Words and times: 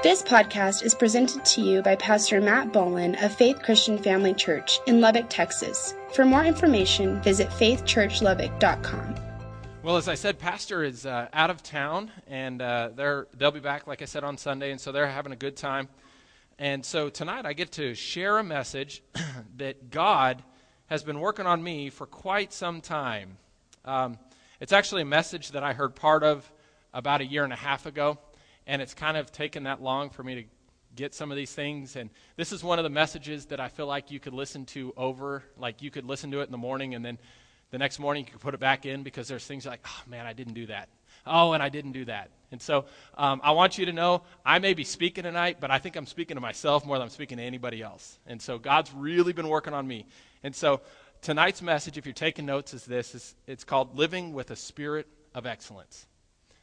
This 0.00 0.22
podcast 0.22 0.84
is 0.84 0.94
presented 0.94 1.44
to 1.44 1.60
you 1.60 1.82
by 1.82 1.96
Pastor 1.96 2.40
Matt 2.40 2.72
Bolin 2.72 3.20
of 3.20 3.34
Faith 3.34 3.60
Christian 3.64 3.98
Family 3.98 4.32
Church 4.32 4.78
in 4.86 5.00
Lubbock, 5.00 5.26
Texas. 5.28 5.92
For 6.14 6.24
more 6.24 6.44
information, 6.44 7.20
visit 7.20 7.48
faithchurchlubbock.com. 7.48 9.16
Well, 9.82 9.96
as 9.96 10.06
I 10.06 10.14
said, 10.14 10.38
Pastor 10.38 10.84
is 10.84 11.04
uh, 11.04 11.26
out 11.32 11.50
of 11.50 11.64
town, 11.64 12.12
and 12.28 12.62
uh, 12.62 12.90
they're, 12.94 13.26
they'll 13.36 13.50
be 13.50 13.58
back, 13.58 13.88
like 13.88 14.00
I 14.00 14.04
said, 14.04 14.22
on 14.22 14.38
Sunday, 14.38 14.70
and 14.70 14.80
so 14.80 14.92
they're 14.92 15.08
having 15.08 15.32
a 15.32 15.36
good 15.36 15.56
time. 15.56 15.88
And 16.60 16.86
so 16.86 17.08
tonight 17.08 17.44
I 17.44 17.52
get 17.52 17.72
to 17.72 17.92
share 17.96 18.38
a 18.38 18.44
message 18.44 19.02
that 19.56 19.90
God 19.90 20.44
has 20.86 21.02
been 21.02 21.18
working 21.18 21.46
on 21.46 21.60
me 21.60 21.90
for 21.90 22.06
quite 22.06 22.52
some 22.52 22.80
time. 22.80 23.36
Um, 23.84 24.16
it's 24.60 24.72
actually 24.72 25.02
a 25.02 25.06
message 25.06 25.50
that 25.50 25.64
I 25.64 25.72
heard 25.72 25.96
part 25.96 26.22
of 26.22 26.48
about 26.94 27.20
a 27.20 27.26
year 27.26 27.42
and 27.42 27.52
a 27.52 27.56
half 27.56 27.84
ago 27.84 28.16
and 28.68 28.80
it's 28.80 28.94
kind 28.94 29.16
of 29.16 29.32
taken 29.32 29.64
that 29.64 29.82
long 29.82 30.10
for 30.10 30.22
me 30.22 30.34
to 30.36 30.44
get 30.94 31.14
some 31.14 31.30
of 31.32 31.36
these 31.36 31.52
things. 31.52 31.96
And 31.96 32.10
this 32.36 32.52
is 32.52 32.62
one 32.62 32.78
of 32.78 32.82
the 32.82 32.90
messages 32.90 33.46
that 33.46 33.58
I 33.58 33.68
feel 33.68 33.86
like 33.86 34.10
you 34.10 34.20
could 34.20 34.34
listen 34.34 34.66
to 34.66 34.92
over, 34.96 35.42
like 35.56 35.82
you 35.82 35.90
could 35.90 36.04
listen 36.04 36.30
to 36.32 36.40
it 36.40 36.44
in 36.44 36.52
the 36.52 36.58
morning, 36.58 36.94
and 36.94 37.04
then 37.04 37.18
the 37.70 37.78
next 37.78 37.98
morning 37.98 38.24
you 38.24 38.30
could 38.30 38.40
put 38.40 38.54
it 38.54 38.60
back 38.60 38.86
in 38.86 39.02
because 39.02 39.26
there's 39.26 39.44
things 39.44 39.66
like, 39.66 39.80
oh 39.86 40.02
man, 40.06 40.26
I 40.26 40.34
didn't 40.34 40.54
do 40.54 40.66
that. 40.66 40.88
Oh, 41.26 41.52
and 41.52 41.62
I 41.62 41.68
didn't 41.68 41.92
do 41.92 42.04
that. 42.06 42.30
And 42.52 42.60
so 42.60 42.86
um, 43.16 43.40
I 43.42 43.52
want 43.52 43.76
you 43.76 43.86
to 43.86 43.92
know 43.92 44.22
I 44.44 44.58
may 44.58 44.74
be 44.74 44.84
speaking 44.84 45.24
tonight, 45.24 45.58
but 45.60 45.70
I 45.70 45.78
think 45.78 45.96
I'm 45.96 46.06
speaking 46.06 46.36
to 46.36 46.40
myself 46.40 46.86
more 46.86 46.96
than 46.96 47.04
I'm 47.04 47.10
speaking 47.10 47.38
to 47.38 47.44
anybody 47.44 47.82
else. 47.82 48.18
And 48.26 48.40
so 48.40 48.58
God's 48.58 48.92
really 48.94 49.32
been 49.32 49.48
working 49.48 49.74
on 49.74 49.86
me. 49.86 50.06
And 50.42 50.54
so 50.54 50.80
tonight's 51.20 51.60
message, 51.60 51.98
if 51.98 52.06
you're 52.06 52.12
taking 52.14 52.46
notes, 52.46 52.72
is 52.72 52.84
this 52.84 53.14
it's, 53.14 53.34
it's 53.46 53.64
called 53.64 53.96
Living 53.96 54.32
with 54.32 54.50
a 54.50 54.56
Spirit 54.56 55.06
of 55.34 55.46
Excellence. 55.46 56.06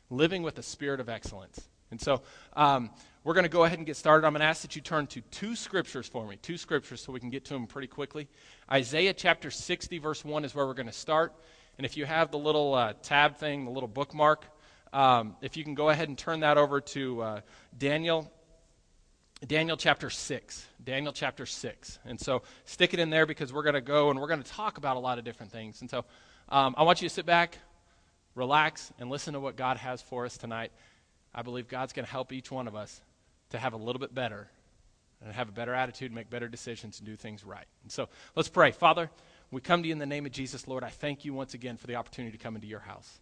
Living 0.09 0.41
with 0.43 0.57
a 0.57 0.63
Spirit 0.63 0.99
of 0.99 1.09
Excellence. 1.09 1.67
And 1.95 2.01
so 2.01 2.23
um, 2.57 2.89
we're 3.23 3.35
going 3.35 3.45
to 3.45 3.49
go 3.49 3.63
ahead 3.63 3.77
and 3.77 3.87
get 3.87 3.95
started. 3.95 4.27
I'm 4.27 4.33
going 4.33 4.41
to 4.41 4.47
ask 4.47 4.63
that 4.63 4.75
you 4.75 4.81
turn 4.81 5.07
to 5.07 5.21
two 5.31 5.55
scriptures 5.55 6.09
for 6.09 6.27
me, 6.27 6.35
two 6.41 6.57
scriptures, 6.57 6.99
so 6.99 7.13
we 7.13 7.21
can 7.21 7.29
get 7.29 7.45
to 7.45 7.53
them 7.53 7.67
pretty 7.67 7.87
quickly. 7.87 8.27
Isaiah 8.69 9.13
chapter 9.13 9.49
60, 9.49 9.97
verse 9.99 10.25
1 10.25 10.43
is 10.43 10.53
where 10.53 10.67
we're 10.67 10.73
going 10.73 10.87
to 10.87 10.91
start. 10.91 11.33
And 11.77 11.85
if 11.85 11.95
you 11.95 12.03
have 12.05 12.31
the 12.31 12.37
little 12.37 12.73
uh, 12.73 12.95
tab 13.01 13.37
thing, 13.37 13.63
the 13.63 13.71
little 13.71 13.87
bookmark, 13.87 14.43
um, 14.91 15.37
if 15.41 15.55
you 15.55 15.63
can 15.63 15.73
go 15.73 15.89
ahead 15.89 16.09
and 16.09 16.17
turn 16.17 16.41
that 16.41 16.57
over 16.57 16.81
to 16.81 17.21
uh, 17.21 17.41
Daniel, 17.77 18.29
Daniel 19.47 19.77
chapter 19.77 20.09
6. 20.09 20.67
Daniel 20.83 21.13
chapter 21.13 21.45
6. 21.45 21.99
And 22.03 22.19
so 22.19 22.41
stick 22.65 22.93
it 22.93 22.99
in 22.99 23.09
there 23.09 23.25
because 23.25 23.53
we're 23.53 23.63
going 23.63 23.75
to 23.75 23.79
go 23.79 24.09
and 24.09 24.19
we're 24.19 24.27
going 24.27 24.43
to 24.43 24.51
talk 24.51 24.77
about 24.77 24.97
a 24.97 24.99
lot 24.99 25.17
of 25.17 25.23
different 25.23 25.53
things. 25.53 25.79
And 25.79 25.89
so 25.89 26.03
um, 26.49 26.75
I 26.77 26.83
want 26.83 27.01
you 27.01 27.07
to 27.07 27.15
sit 27.15 27.25
back, 27.25 27.57
relax, 28.35 28.91
and 28.99 29.09
listen 29.09 29.33
to 29.33 29.39
what 29.39 29.55
God 29.55 29.77
has 29.77 30.01
for 30.01 30.25
us 30.25 30.37
tonight. 30.37 30.73
I 31.35 31.41
believe 31.41 31.67
God's 31.67 31.91
going 31.91 32.05
to 32.05 32.11
help 32.11 32.31
each 32.31 32.49
one 32.49 32.67
of 32.67 32.75
us 32.75 33.01
to 33.49 33.59
have 33.59 33.73
a 33.73 33.77
little 33.77 33.99
bit 33.99 34.15
better 34.15 34.47
and 35.21 35.33
have 35.33 35.49
a 35.49 35.51
better 35.51 35.73
attitude, 35.73 36.13
make 36.13 36.29
better 36.29 36.47
decisions, 36.47 36.99
and 36.99 37.05
do 37.05 37.17
things 37.17 37.43
right. 37.43 37.65
And 37.83 37.91
so 37.91 38.07
let's 38.35 38.47
pray. 38.47 38.71
Father, 38.71 39.11
we 39.51 39.59
come 39.59 39.81
to 39.81 39.87
you 39.87 39.91
in 39.91 39.99
the 39.99 40.05
name 40.05 40.25
of 40.25 40.31
Jesus, 40.31 40.67
Lord. 40.67 40.83
I 40.83 40.89
thank 40.89 41.25
you 41.25 41.33
once 41.33 41.53
again 41.53 41.75
for 41.75 41.87
the 41.87 41.95
opportunity 41.95 42.35
to 42.37 42.41
come 42.41 42.55
into 42.55 42.67
your 42.67 42.79
house. 42.79 43.19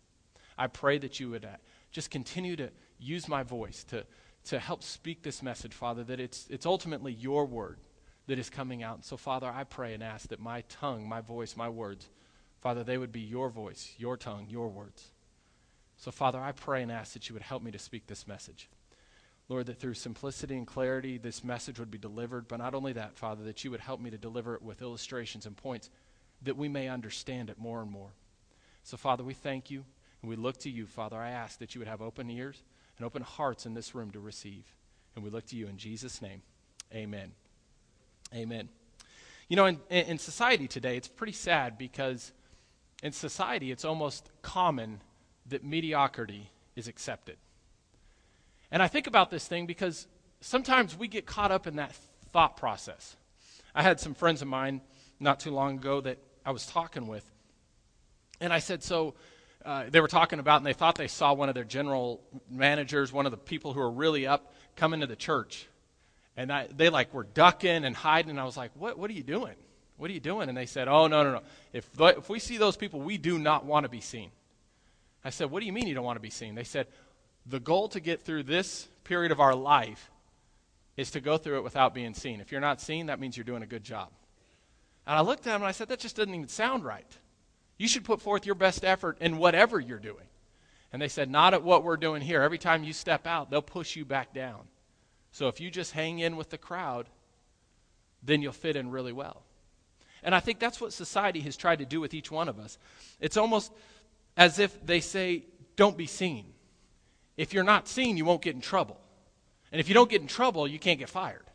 I 0.57 0.67
pray 0.67 0.99
that 0.99 1.19
you 1.19 1.31
would 1.31 1.43
uh, 1.43 1.57
just 1.91 2.11
continue 2.11 2.55
to 2.57 2.69
use 2.99 3.27
my 3.27 3.41
voice 3.41 3.83
to, 3.85 4.05
to 4.45 4.59
help 4.59 4.83
speak 4.83 5.23
this 5.23 5.41
message, 5.41 5.73
Father, 5.73 6.03
that 6.03 6.19
it's, 6.19 6.45
it's 6.51 6.67
ultimately 6.67 7.13
your 7.13 7.45
word 7.45 7.79
that 8.27 8.37
is 8.37 8.49
coming 8.49 8.83
out. 8.83 8.95
And 8.95 9.05
so, 9.05 9.17
Father, 9.17 9.51
I 9.53 9.63
pray 9.63 9.95
and 9.95 10.03
ask 10.03 10.29
that 10.29 10.39
my 10.39 10.61
tongue, 10.69 11.07
my 11.09 11.21
voice, 11.21 11.57
my 11.57 11.69
words, 11.69 12.07
Father, 12.61 12.83
they 12.83 12.97
would 12.97 13.11
be 13.11 13.21
your 13.21 13.49
voice, 13.49 13.93
your 13.97 14.17
tongue, 14.17 14.45
your 14.49 14.69
words. 14.69 15.12
So, 16.03 16.11
Father, 16.11 16.41
I 16.41 16.51
pray 16.51 16.83
and 16.83 16.91
ask 16.91 17.13
that 17.13 17.29
you 17.29 17.33
would 17.33 17.43
help 17.43 17.63
me 17.63 17.71
to 17.71 17.79
speak 17.79 18.07
this 18.07 18.27
message. 18.27 18.67
Lord, 19.47 19.67
that 19.67 19.79
through 19.79 19.93
simplicity 19.93 20.57
and 20.57 20.67
clarity, 20.67 21.17
this 21.17 21.45
message 21.45 21.79
would 21.79 21.91
be 21.91 21.97
delivered. 21.97 22.49
But 22.49 22.57
not 22.57 22.75
only 22.75 22.91
that, 22.91 23.15
Father, 23.15 23.45
that 23.45 23.63
you 23.63 23.71
would 23.71 23.79
help 23.79 24.01
me 24.01 24.09
to 24.09 24.17
deliver 24.17 24.53
it 24.53 24.61
with 24.61 24.81
illustrations 24.81 25.45
and 25.45 25.55
points 25.55 25.89
that 26.41 26.57
we 26.57 26.67
may 26.67 26.89
understand 26.89 27.49
it 27.49 27.57
more 27.57 27.81
and 27.81 27.89
more. 27.89 28.09
So, 28.83 28.97
Father, 28.97 29.23
we 29.23 29.33
thank 29.33 29.71
you 29.71 29.85
and 30.21 30.29
we 30.29 30.35
look 30.35 30.57
to 30.57 30.69
you, 30.69 30.87
Father. 30.87 31.15
I 31.15 31.29
ask 31.29 31.59
that 31.59 31.73
you 31.73 31.79
would 31.79 31.87
have 31.87 32.01
open 32.01 32.29
ears 32.29 32.61
and 32.97 33.05
open 33.05 33.21
hearts 33.21 33.65
in 33.65 33.73
this 33.73 33.95
room 33.95 34.11
to 34.11 34.19
receive. 34.19 34.65
And 35.15 35.23
we 35.23 35.29
look 35.29 35.45
to 35.45 35.55
you 35.55 35.67
in 35.69 35.77
Jesus' 35.77 36.21
name. 36.21 36.41
Amen. 36.93 37.31
Amen. 38.35 38.67
You 39.47 39.55
know, 39.55 39.67
in, 39.67 39.79
in 39.89 40.17
society 40.17 40.67
today, 40.67 40.97
it's 40.97 41.07
pretty 41.07 41.31
sad 41.31 41.77
because 41.77 42.33
in 43.01 43.13
society, 43.13 43.71
it's 43.71 43.85
almost 43.85 44.29
common 44.41 44.99
that 45.47 45.63
mediocrity 45.63 46.49
is 46.75 46.87
accepted. 46.87 47.37
And 48.71 48.81
I 48.81 48.87
think 48.87 49.07
about 49.07 49.29
this 49.29 49.47
thing 49.47 49.65
because 49.65 50.07
sometimes 50.41 50.97
we 50.97 51.07
get 51.07 51.25
caught 51.25 51.51
up 51.51 51.67
in 51.67 51.75
that 51.75 51.93
thought 52.31 52.57
process. 52.57 53.15
I 53.75 53.83
had 53.83 53.99
some 53.99 54.13
friends 54.13 54.41
of 54.41 54.47
mine 54.47 54.81
not 55.19 55.39
too 55.39 55.51
long 55.51 55.77
ago 55.77 56.01
that 56.01 56.17
I 56.45 56.51
was 56.51 56.65
talking 56.65 57.07
with, 57.07 57.29
and 58.41 58.51
I 58.51 58.59
said, 58.59 58.83
So 58.83 59.13
uh, 59.63 59.85
they 59.89 60.01
were 60.01 60.07
talking 60.07 60.39
about, 60.39 60.57
and 60.57 60.65
they 60.65 60.73
thought 60.73 60.95
they 60.95 61.07
saw 61.07 61.33
one 61.33 61.49
of 61.49 61.55
their 61.55 61.63
general 61.63 62.21
managers, 62.49 63.13
one 63.13 63.25
of 63.25 63.31
the 63.31 63.37
people 63.37 63.73
who 63.73 63.79
are 63.79 63.91
really 63.91 64.27
up, 64.27 64.53
come 64.75 64.93
into 64.93 65.07
the 65.07 65.15
church. 65.15 65.67
And 66.35 66.51
I, 66.51 66.67
they 66.75 66.89
like 66.89 67.13
were 67.13 67.23
ducking 67.23 67.85
and 67.85 67.95
hiding, 67.95 68.31
and 68.31 68.39
I 68.39 68.43
was 68.43 68.57
like, 68.57 68.71
what, 68.75 68.97
what 68.97 69.09
are 69.09 69.13
you 69.13 69.23
doing? 69.23 69.55
What 69.97 70.09
are 70.09 70.13
you 70.13 70.19
doing? 70.19 70.49
And 70.49 70.57
they 70.57 70.65
said, 70.65 70.87
Oh, 70.87 71.07
no, 71.07 71.23
no, 71.23 71.31
no. 71.33 71.41
If, 71.71 71.87
if 71.99 72.29
we 72.29 72.39
see 72.39 72.57
those 72.57 72.75
people, 72.75 72.99
we 72.99 73.17
do 73.17 73.37
not 73.37 73.65
want 73.65 73.83
to 73.83 73.89
be 73.89 74.01
seen. 74.01 74.31
I 75.23 75.29
said, 75.29 75.49
What 75.49 75.59
do 75.59 75.65
you 75.65 75.73
mean 75.73 75.87
you 75.87 75.95
don't 75.95 76.05
want 76.05 76.17
to 76.17 76.21
be 76.21 76.29
seen? 76.29 76.55
They 76.55 76.63
said, 76.63 76.87
The 77.45 77.59
goal 77.59 77.87
to 77.89 77.99
get 77.99 78.21
through 78.21 78.43
this 78.43 78.87
period 79.03 79.31
of 79.31 79.39
our 79.39 79.55
life 79.55 80.09
is 80.97 81.11
to 81.11 81.21
go 81.21 81.37
through 81.37 81.57
it 81.57 81.63
without 81.63 81.93
being 81.93 82.13
seen. 82.13 82.39
If 82.39 82.51
you're 82.51 82.61
not 82.61 82.81
seen, 82.81 83.07
that 83.07 83.19
means 83.19 83.35
you're 83.35 83.43
doing 83.43 83.63
a 83.63 83.67
good 83.67 83.83
job. 83.83 84.09
And 85.05 85.17
I 85.17 85.21
looked 85.21 85.41
at 85.47 85.51
them 85.51 85.61
and 85.61 85.67
I 85.67 85.71
said, 85.71 85.89
That 85.89 85.99
just 85.99 86.15
doesn't 86.15 86.33
even 86.33 86.47
sound 86.47 86.85
right. 86.85 87.11
You 87.77 87.87
should 87.87 88.05
put 88.05 88.21
forth 88.21 88.45
your 88.45 88.55
best 88.55 88.85
effort 88.85 89.17
in 89.19 89.37
whatever 89.37 89.79
you're 89.79 89.99
doing. 89.99 90.25
And 90.91 91.01
they 91.01 91.07
said, 91.07 91.29
Not 91.29 91.53
at 91.53 91.63
what 91.63 91.83
we're 91.83 91.97
doing 91.97 92.21
here. 92.21 92.41
Every 92.41 92.57
time 92.57 92.83
you 92.83 92.93
step 92.93 93.25
out, 93.25 93.49
they'll 93.49 93.61
push 93.61 93.95
you 93.95 94.05
back 94.05 94.33
down. 94.33 94.61
So 95.31 95.47
if 95.47 95.59
you 95.59 95.71
just 95.71 95.93
hang 95.93 96.19
in 96.19 96.37
with 96.37 96.51
the 96.51 96.57
crowd, 96.57 97.09
then 98.21 98.41
you'll 98.41 98.51
fit 98.53 98.75
in 98.75 98.91
really 98.91 99.11
well. 99.11 99.43
And 100.23 100.33
I 100.33 100.39
think 100.39 100.59
that's 100.59 100.79
what 100.79 100.93
society 100.93 101.41
has 101.41 101.57
tried 101.57 101.79
to 101.79 101.85
do 101.85 101.99
with 101.99 102.13
each 102.13 102.31
one 102.31 102.47
of 102.47 102.59
us. 102.59 102.77
It's 103.19 103.35
almost 103.35 103.71
as 104.35 104.59
if 104.59 104.85
they 104.85 104.99
say, 104.99 105.45
don't 105.75 105.97
be 105.97 106.07
seen. 106.07 106.45
If 107.37 107.53
you're 107.53 107.63
not 107.63 107.87
seen, 107.87 108.17
you 108.17 108.25
won't 108.25 108.41
get 108.41 108.55
in 108.55 108.61
trouble. 108.61 108.99
And 109.71 109.79
if 109.79 109.87
you 109.87 109.93
don't 109.93 110.09
get 110.09 110.21
in 110.21 110.27
trouble, 110.27 110.67
you 110.67 110.79
can't 110.79 110.99
get 110.99 111.09
fired. 111.09 111.45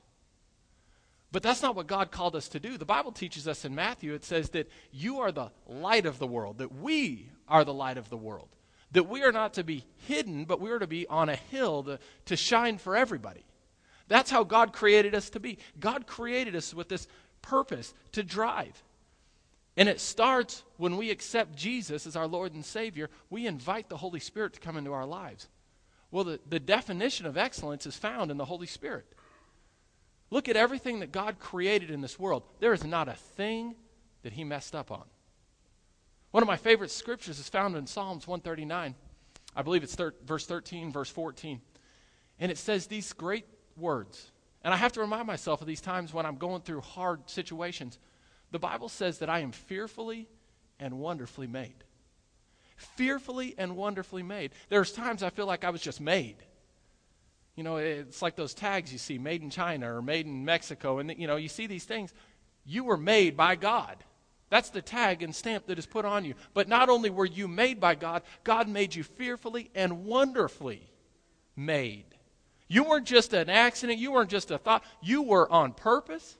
But 1.30 1.42
that's 1.42 1.62
not 1.62 1.76
what 1.76 1.86
God 1.86 2.10
called 2.10 2.34
us 2.34 2.48
to 2.48 2.60
do. 2.60 2.78
The 2.78 2.84
Bible 2.84 3.12
teaches 3.12 3.46
us 3.46 3.64
in 3.64 3.74
Matthew, 3.74 4.14
it 4.14 4.24
says 4.24 4.50
that 4.50 4.70
you 4.90 5.20
are 5.20 5.30
the 5.30 5.50
light 5.66 6.06
of 6.06 6.18
the 6.18 6.26
world, 6.26 6.58
that 6.58 6.74
we 6.74 7.30
are 7.46 7.64
the 7.64 7.74
light 7.74 7.98
of 7.98 8.08
the 8.08 8.16
world. 8.16 8.48
That 8.92 9.08
we 9.08 9.22
are 9.22 9.32
not 9.32 9.54
to 9.54 9.64
be 9.64 9.84
hidden, 10.06 10.46
but 10.46 10.60
we 10.60 10.70
are 10.70 10.78
to 10.78 10.86
be 10.86 11.06
on 11.08 11.28
a 11.28 11.36
hill 11.36 11.82
to, 11.84 11.98
to 12.24 12.36
shine 12.36 12.78
for 12.78 12.96
everybody. 12.96 13.44
That's 14.08 14.30
how 14.30 14.44
God 14.44 14.72
created 14.72 15.14
us 15.14 15.28
to 15.30 15.40
be. 15.40 15.58
God 15.78 16.06
created 16.06 16.56
us 16.56 16.72
with 16.72 16.88
this 16.88 17.06
purpose 17.42 17.92
to 18.12 18.22
drive. 18.22 18.82
And 19.78 19.88
it 19.88 20.00
starts 20.00 20.64
when 20.76 20.96
we 20.96 21.12
accept 21.12 21.54
Jesus 21.54 22.04
as 22.04 22.16
our 22.16 22.26
Lord 22.26 22.52
and 22.52 22.64
Savior. 22.64 23.08
We 23.30 23.46
invite 23.46 23.88
the 23.88 23.96
Holy 23.96 24.18
Spirit 24.18 24.54
to 24.54 24.60
come 24.60 24.76
into 24.76 24.92
our 24.92 25.06
lives. 25.06 25.46
Well, 26.10 26.24
the, 26.24 26.40
the 26.48 26.58
definition 26.58 27.26
of 27.26 27.36
excellence 27.36 27.86
is 27.86 27.94
found 27.94 28.32
in 28.32 28.38
the 28.38 28.44
Holy 28.44 28.66
Spirit. 28.66 29.06
Look 30.30 30.48
at 30.48 30.56
everything 30.56 30.98
that 30.98 31.12
God 31.12 31.38
created 31.38 31.92
in 31.92 32.00
this 32.00 32.18
world. 32.18 32.42
There 32.58 32.72
is 32.72 32.82
not 32.82 33.08
a 33.08 33.14
thing 33.14 33.76
that 34.24 34.32
He 34.32 34.42
messed 34.42 34.74
up 34.74 34.90
on. 34.90 35.04
One 36.32 36.42
of 36.42 36.48
my 36.48 36.56
favorite 36.56 36.90
scriptures 36.90 37.38
is 37.38 37.48
found 37.48 37.76
in 37.76 37.86
Psalms 37.86 38.26
139. 38.26 38.96
I 39.54 39.62
believe 39.62 39.84
it's 39.84 39.94
thir- 39.94 40.14
verse 40.26 40.44
13, 40.44 40.90
verse 40.90 41.08
14. 41.08 41.60
And 42.40 42.50
it 42.50 42.58
says 42.58 42.88
these 42.88 43.12
great 43.12 43.46
words. 43.76 44.32
And 44.64 44.74
I 44.74 44.76
have 44.76 44.92
to 44.94 45.00
remind 45.00 45.28
myself 45.28 45.60
of 45.60 45.68
these 45.68 45.80
times 45.80 46.12
when 46.12 46.26
I'm 46.26 46.36
going 46.36 46.62
through 46.62 46.80
hard 46.80 47.30
situations. 47.30 48.00
The 48.50 48.58
Bible 48.58 48.88
says 48.88 49.18
that 49.18 49.28
I 49.28 49.40
am 49.40 49.52
fearfully 49.52 50.28
and 50.80 50.98
wonderfully 50.98 51.46
made. 51.46 51.84
Fearfully 52.76 53.54
and 53.58 53.76
wonderfully 53.76 54.22
made. 54.22 54.52
There's 54.68 54.92
times 54.92 55.22
I 55.22 55.30
feel 55.30 55.46
like 55.46 55.64
I 55.64 55.70
was 55.70 55.82
just 55.82 56.00
made. 56.00 56.36
You 57.56 57.64
know, 57.64 57.76
it's 57.76 58.22
like 58.22 58.36
those 58.36 58.54
tags 58.54 58.92
you 58.92 58.98
see, 58.98 59.18
made 59.18 59.42
in 59.42 59.50
China 59.50 59.96
or 59.96 60.00
made 60.00 60.26
in 60.26 60.44
Mexico. 60.44 60.98
And, 60.98 61.12
you 61.18 61.26
know, 61.26 61.36
you 61.36 61.48
see 61.48 61.66
these 61.66 61.84
things. 61.84 62.14
You 62.64 62.84
were 62.84 62.96
made 62.96 63.36
by 63.36 63.56
God. 63.56 63.96
That's 64.48 64.70
the 64.70 64.80
tag 64.80 65.22
and 65.22 65.34
stamp 65.34 65.66
that 65.66 65.78
is 65.78 65.84
put 65.84 66.04
on 66.04 66.24
you. 66.24 66.34
But 66.54 66.68
not 66.68 66.88
only 66.88 67.10
were 67.10 67.26
you 67.26 67.48
made 67.48 67.80
by 67.80 67.96
God, 67.96 68.22
God 68.44 68.68
made 68.68 68.94
you 68.94 69.02
fearfully 69.02 69.70
and 69.74 70.04
wonderfully 70.04 70.88
made. 71.56 72.04
You 72.68 72.84
weren't 72.84 73.06
just 73.06 73.32
an 73.32 73.50
accident. 73.50 73.98
You 73.98 74.12
weren't 74.12 74.30
just 74.30 74.50
a 74.50 74.58
thought. 74.58 74.84
You 75.02 75.22
were 75.22 75.50
on 75.50 75.72
purpose. 75.72 76.38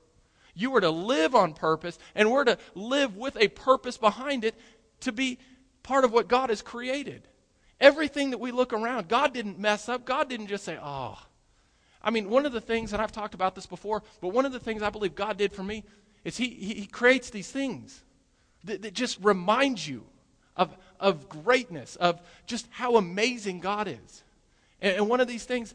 You 0.59 0.73
were 0.73 0.81
to 0.81 0.91
live 0.91 1.37
on 1.37 1.55
purpose, 1.55 2.01
and 2.17 2.33
we're 2.33 2.43
to 2.43 2.59
live 2.75 3.17
with 3.17 3.37
a 3.37 3.47
purpose 3.47 3.97
behind 3.97 4.45
it 4.45 4.57
to 5.03 5.13
be 5.13 5.39
part 5.85 6.05
of 6.05 6.13
what 6.13 6.27
God 6.27 6.51
has 6.51 6.63
created. 6.63 7.29
Everything 7.81 8.31
that 8.31 8.39
we 8.39 8.51
look 8.51 8.73
around, 8.73 9.07
God 9.07 9.33
didn't 9.33 9.61
mess 9.61 9.89
up. 9.89 10.05
God 10.05 10.29
didn't 10.29 10.49
just 10.49 10.65
say, 10.65 10.77
oh, 10.83 11.17
I 12.03 12.11
mean, 12.11 12.29
one 12.29 12.45
of 12.45 12.51
the 12.51 12.61
things, 12.61 12.93
and 12.93 13.01
I've 13.01 13.13
talked 13.13 13.35
about 13.35 13.55
this 13.55 13.67
before, 13.67 14.03
but 14.21 14.31
one 14.31 14.45
of 14.45 14.51
the 14.51 14.59
things 14.59 14.83
I 14.83 14.91
believe 14.91 15.15
God 15.15 15.37
did 15.37 15.53
for 15.53 15.63
me 15.63 15.85
is 16.25 16.37
He, 16.37 16.49
he, 16.49 16.87
creates 16.87 17.31
these 17.31 17.49
things 17.49 18.03
that, 18.65 18.83
that 18.83 18.95
just 18.95 19.23
remind 19.23 19.87
you 19.87 20.07
of, 20.57 20.77
of 20.99 21.29
greatness, 21.29 21.95
of 21.95 22.21
just 22.47 22.67
how 22.71 22.97
amazing 22.97 23.61
God 23.61 23.87
is. 23.87 24.25
And, 24.81 25.09
one 25.09 25.21
of 25.21 25.29
these 25.29 25.45
things, 25.45 25.73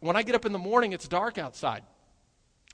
when 0.00 0.16
I 0.16 0.22
get 0.22 0.34
up 0.34 0.46
in 0.46 0.52
the 0.52 0.58
morning, 0.58 0.94
it's 0.94 1.08
dark 1.08 1.36
outside. 1.36 1.82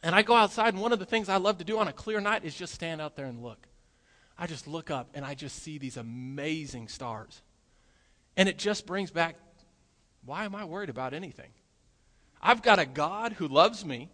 And 0.02 0.14
I 0.14 0.22
go 0.22 0.34
outside, 0.34 0.72
and 0.74 0.82
one 0.82 0.92
of 0.92 0.98
the 0.98 1.06
things 1.06 1.28
I 1.28 1.36
love 1.36 1.58
to 1.58 1.64
do 1.64 1.78
on 1.78 1.88
a 1.88 1.92
clear 1.92 2.20
night 2.20 2.44
is 2.44 2.54
just 2.54 2.74
stand 2.74 3.00
out 3.00 3.16
there 3.16 3.26
and 3.26 3.42
look. 3.42 3.68
I 4.38 4.46
just 4.46 4.66
look 4.66 4.90
up 4.90 5.10
and 5.12 5.22
I 5.22 5.34
just 5.34 5.62
see 5.62 5.76
these 5.76 5.98
amazing 5.98 6.88
stars. 6.88 7.42
And 8.38 8.48
it 8.48 8.56
just 8.56 8.86
brings 8.86 9.10
back 9.10 9.36
why 10.24 10.44
am 10.44 10.54
I 10.54 10.64
worried 10.64 10.90
about 10.90 11.14
anything? 11.14 11.50
I've 12.42 12.62
got 12.62 12.78
a 12.78 12.86
God 12.86 13.34
who 13.34 13.48
loves 13.48 13.84
me. 13.84 14.10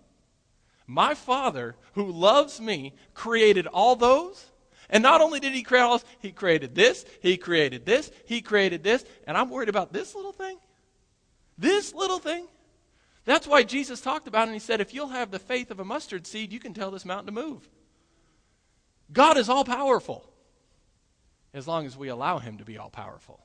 My 0.86 1.14
Father, 1.14 1.74
who 1.94 2.10
loves 2.10 2.60
me, 2.60 2.94
created 3.14 3.66
all 3.66 3.96
those. 3.96 4.46
And 4.88 5.02
not 5.02 5.20
only 5.20 5.40
did 5.40 5.52
He 5.52 5.62
create 5.62 5.82
all 5.82 5.98
this, 5.98 6.06
He 6.20 6.30
created 6.30 6.74
this, 6.74 7.04
He 7.20 7.36
created 7.36 7.84
this, 7.84 8.10
He 8.24 8.40
created 8.40 8.84
this. 8.84 9.04
And 9.26 9.36
I'm 9.36 9.50
worried 9.50 9.68
about 9.68 9.92
this 9.92 10.14
little 10.14 10.32
thing? 10.32 10.58
This 11.58 11.92
little 11.92 12.18
thing? 12.18 12.46
That's 13.26 13.46
why 13.46 13.64
Jesus 13.64 14.00
talked 14.00 14.26
about 14.26 14.44
it 14.44 14.52
and 14.52 14.54
He 14.54 14.60
said, 14.60 14.80
if 14.80 14.94
you'll 14.94 15.08
have 15.08 15.30
the 15.30 15.38
faith 15.38 15.70
of 15.70 15.80
a 15.80 15.84
mustard 15.84 16.26
seed, 16.26 16.52
you 16.52 16.58
can 16.58 16.72
tell 16.72 16.90
this 16.90 17.04
mountain 17.04 17.26
to 17.26 17.40
move. 17.40 17.68
God 19.12 19.36
is 19.36 19.48
all 19.48 19.64
powerful 19.64 20.24
as 21.52 21.68
long 21.68 21.86
as 21.86 21.96
we 21.96 22.08
allow 22.08 22.38
Him 22.38 22.58
to 22.58 22.64
be 22.64 22.78
all 22.78 22.90
powerful. 22.90 23.40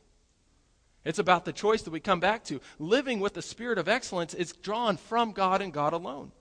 It's 1.04 1.20
about 1.20 1.46
the 1.46 1.54
choice 1.54 1.82
that 1.82 1.92
we 1.92 2.00
come 2.00 2.20
back 2.20 2.44
to. 2.46 2.62
Living 2.78 3.20
with 3.20 3.34
the 3.34 3.42
spirit 3.42 3.80
of 3.80 3.90
excellence 3.90 4.36
is 4.36 4.54
drawn 4.54 4.98
from 4.98 5.32
God 5.32 5.62
and 5.62 5.74
God 5.74 5.94
alone. 5.94 6.32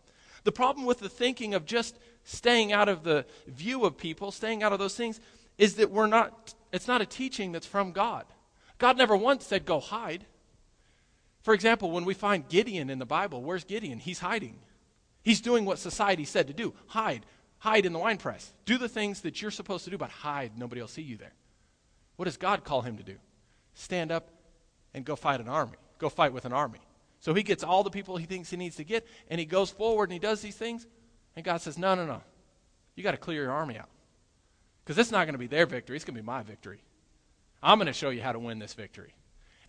The 0.44 0.52
problem 0.52 0.86
with 0.86 1.00
the 1.00 1.08
thinking 1.08 1.54
of 1.54 1.64
just 1.64 1.98
staying 2.24 2.72
out 2.72 2.88
of 2.88 3.02
the 3.02 3.24
view 3.46 3.84
of 3.86 3.96
people, 3.96 4.30
staying 4.30 4.62
out 4.62 4.72
of 4.72 4.78
those 4.78 4.96
things, 4.96 5.18
is 5.56 5.76
that 5.76 5.90
we're 5.90 6.06
not, 6.06 6.54
it's 6.72 6.88
not 6.88 7.00
a 7.00 7.06
teaching 7.06 7.52
that's 7.52 7.66
from 7.66 7.92
God. 7.92 8.26
God 8.76 8.98
never 8.98 9.16
once 9.16 9.46
said, 9.46 9.64
go 9.64 9.80
hide. 9.80 10.26
For 11.50 11.54
example, 11.54 11.90
when 11.90 12.04
we 12.04 12.14
find 12.14 12.48
Gideon 12.48 12.90
in 12.90 13.00
the 13.00 13.04
Bible, 13.04 13.42
where's 13.42 13.64
Gideon? 13.64 13.98
He's 13.98 14.20
hiding. 14.20 14.60
He's 15.24 15.40
doing 15.40 15.64
what 15.64 15.80
society 15.80 16.24
said 16.24 16.46
to 16.46 16.52
do 16.52 16.74
hide. 16.86 17.26
Hide 17.58 17.86
in 17.86 17.92
the 17.92 17.98
wine 17.98 18.18
press. 18.18 18.52
Do 18.66 18.78
the 18.78 18.88
things 18.88 19.22
that 19.22 19.42
you're 19.42 19.50
supposed 19.50 19.82
to 19.82 19.90
do, 19.90 19.98
but 19.98 20.10
hide. 20.10 20.56
Nobody 20.56 20.80
will 20.80 20.86
see 20.86 21.02
you 21.02 21.16
there. 21.16 21.32
What 22.14 22.26
does 22.26 22.36
God 22.36 22.62
call 22.62 22.82
him 22.82 22.98
to 22.98 23.02
do? 23.02 23.16
Stand 23.74 24.12
up 24.12 24.28
and 24.94 25.04
go 25.04 25.16
fight 25.16 25.40
an 25.40 25.48
army, 25.48 25.76
go 25.98 26.08
fight 26.08 26.32
with 26.32 26.44
an 26.44 26.52
army. 26.52 26.78
So 27.18 27.34
he 27.34 27.42
gets 27.42 27.64
all 27.64 27.82
the 27.82 27.90
people 27.90 28.16
he 28.16 28.26
thinks 28.26 28.50
he 28.50 28.56
needs 28.56 28.76
to 28.76 28.84
get, 28.84 29.04
and 29.28 29.40
he 29.40 29.44
goes 29.44 29.70
forward 29.70 30.04
and 30.04 30.12
he 30.12 30.20
does 30.20 30.40
these 30.40 30.54
things. 30.54 30.86
And 31.34 31.44
God 31.44 31.62
says, 31.62 31.76
No, 31.76 31.96
no, 31.96 32.06
no. 32.06 32.22
You 32.94 33.02
got 33.02 33.10
to 33.10 33.16
clear 33.16 33.42
your 33.42 33.50
army 33.50 33.76
out. 33.76 33.88
Because 34.84 34.98
it's 34.98 35.10
not 35.10 35.24
going 35.24 35.34
to 35.34 35.38
be 35.38 35.48
their 35.48 35.66
victory, 35.66 35.96
it's 35.96 36.04
going 36.04 36.14
to 36.14 36.22
be 36.22 36.26
my 36.26 36.44
victory. 36.44 36.84
I'm 37.60 37.78
going 37.78 37.88
to 37.88 37.92
show 37.92 38.10
you 38.10 38.22
how 38.22 38.30
to 38.30 38.38
win 38.38 38.60
this 38.60 38.74
victory. 38.74 39.14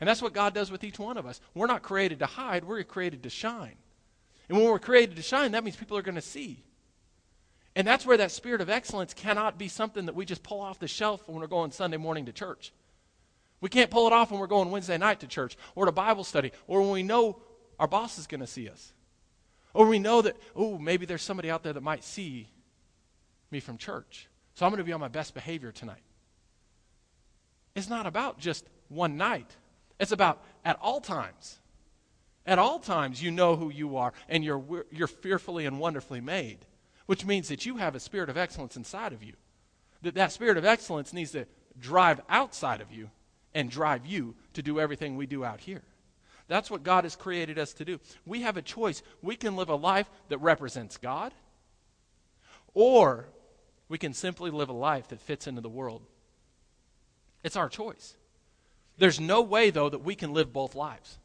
And 0.01 0.07
that's 0.07 0.21
what 0.21 0.33
God 0.33 0.53
does 0.53 0.71
with 0.71 0.83
each 0.83 0.99
one 0.99 1.17
of 1.17 1.27
us. 1.27 1.39
We're 1.53 1.67
not 1.67 1.83
created 1.83 2.19
to 2.19 2.25
hide, 2.25 2.65
we're 2.65 2.83
created 2.83 3.23
to 3.23 3.29
shine. 3.29 3.75
And 4.49 4.57
when 4.57 4.67
we're 4.67 4.79
created 4.79 5.15
to 5.15 5.21
shine, 5.21 5.53
that 5.53 5.63
means 5.63 5.77
people 5.77 5.95
are 5.95 6.01
going 6.01 6.15
to 6.15 6.21
see. 6.21 6.63
And 7.75 7.87
that's 7.87 8.05
where 8.05 8.17
that 8.17 8.31
spirit 8.31 8.59
of 8.59 8.69
excellence 8.69 9.13
cannot 9.13 9.57
be 9.57 9.69
something 9.69 10.07
that 10.07 10.15
we 10.15 10.25
just 10.25 10.43
pull 10.43 10.59
off 10.59 10.79
the 10.79 10.87
shelf 10.87 11.29
when 11.29 11.39
we're 11.39 11.47
going 11.47 11.71
Sunday 11.71 11.95
morning 11.95 12.25
to 12.25 12.33
church. 12.33 12.73
We 13.61 13.69
can't 13.69 13.91
pull 13.91 14.07
it 14.07 14.13
off 14.13 14.31
when 14.31 14.41
we're 14.41 14.47
going 14.47 14.71
Wednesday 14.71 14.97
night 14.97 15.21
to 15.21 15.27
church 15.27 15.55
or 15.75 15.85
to 15.85 15.91
Bible 15.91 16.23
study 16.23 16.51
or 16.67 16.81
when 16.81 16.89
we 16.89 17.03
know 17.03 17.39
our 17.79 17.87
boss 17.87 18.17
is 18.17 18.27
going 18.27 18.41
to 18.41 18.47
see 18.47 18.67
us. 18.67 18.91
Or 19.73 19.85
we 19.85 19.99
know 19.99 20.21
that, 20.23 20.35
oh, 20.55 20.77
maybe 20.77 21.05
there's 21.05 21.21
somebody 21.21 21.49
out 21.49 21.63
there 21.63 21.73
that 21.73 21.81
might 21.81 22.03
see 22.03 22.49
me 23.51 23.59
from 23.59 23.77
church. 23.77 24.27
So 24.55 24.65
I'm 24.65 24.71
going 24.71 24.79
to 24.79 24.83
be 24.83 24.91
on 24.91 24.99
my 24.99 25.07
best 25.07 25.33
behavior 25.33 25.71
tonight. 25.71 26.01
It's 27.75 27.87
not 27.87 28.05
about 28.05 28.39
just 28.39 28.65
one 28.89 29.15
night, 29.15 29.55
it's 30.01 30.11
about 30.11 30.41
at 30.65 30.79
all 30.81 30.99
times. 30.99 31.59
At 32.45 32.57
all 32.57 32.79
times, 32.79 33.21
you 33.21 33.29
know 33.29 33.55
who 33.55 33.69
you 33.69 33.97
are 33.97 34.13
and 34.27 34.43
you're, 34.43 34.85
you're 34.91 35.07
fearfully 35.07 35.67
and 35.67 35.79
wonderfully 35.79 36.19
made, 36.19 36.65
which 37.05 37.23
means 37.23 37.49
that 37.49 37.67
you 37.67 37.77
have 37.77 37.93
a 37.93 37.99
spirit 37.99 38.27
of 38.27 38.35
excellence 38.35 38.75
inside 38.75 39.13
of 39.13 39.23
you. 39.23 39.33
That 40.01 40.15
that 40.15 40.31
spirit 40.31 40.57
of 40.57 40.65
excellence 40.65 41.13
needs 41.13 41.31
to 41.31 41.45
drive 41.79 42.19
outside 42.27 42.81
of 42.81 42.91
you 42.91 43.11
and 43.53 43.69
drive 43.69 44.07
you 44.07 44.33
to 44.53 44.63
do 44.63 44.79
everything 44.79 45.15
we 45.17 45.27
do 45.27 45.45
out 45.45 45.59
here. 45.59 45.83
That's 46.47 46.71
what 46.71 46.81
God 46.81 47.03
has 47.03 47.15
created 47.15 47.59
us 47.59 47.73
to 47.73 47.85
do. 47.85 47.99
We 48.25 48.41
have 48.41 48.57
a 48.57 48.61
choice. 48.63 49.03
We 49.21 49.35
can 49.35 49.55
live 49.55 49.69
a 49.69 49.75
life 49.75 50.09
that 50.29 50.39
represents 50.39 50.97
God, 50.97 51.31
or 52.73 53.27
we 53.87 53.99
can 53.99 54.13
simply 54.13 54.49
live 54.49 54.69
a 54.69 54.73
life 54.73 55.09
that 55.09 55.21
fits 55.21 55.45
into 55.45 55.61
the 55.61 55.69
world. 55.69 56.01
It's 57.43 57.55
our 57.55 57.69
choice. 57.69 58.15
There's 58.97 59.19
no 59.19 59.41
way, 59.41 59.69
though, 59.69 59.89
that 59.89 60.03
we 60.03 60.15
can 60.15 60.33
live 60.33 60.53
both 60.53 60.75
lives. 60.75 61.17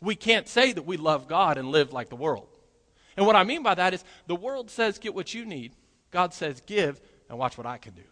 We 0.00 0.14
can't 0.14 0.48
say 0.48 0.72
that 0.72 0.86
we 0.86 0.96
love 0.96 1.28
God 1.28 1.58
and 1.58 1.68
live 1.68 1.92
like 1.92 2.08
the 2.08 2.16
world. 2.16 2.48
And 3.16 3.26
what 3.26 3.36
I 3.36 3.44
mean 3.44 3.62
by 3.62 3.74
that 3.74 3.94
is 3.94 4.04
the 4.26 4.36
world 4.36 4.70
says, 4.70 4.98
get 4.98 5.14
what 5.14 5.34
you 5.34 5.44
need. 5.44 5.72
God 6.10 6.32
says, 6.32 6.60
give, 6.66 7.00
and 7.28 7.38
watch 7.38 7.58
what 7.58 7.66
I 7.66 7.78
can 7.78 7.94
do. 7.94 8.02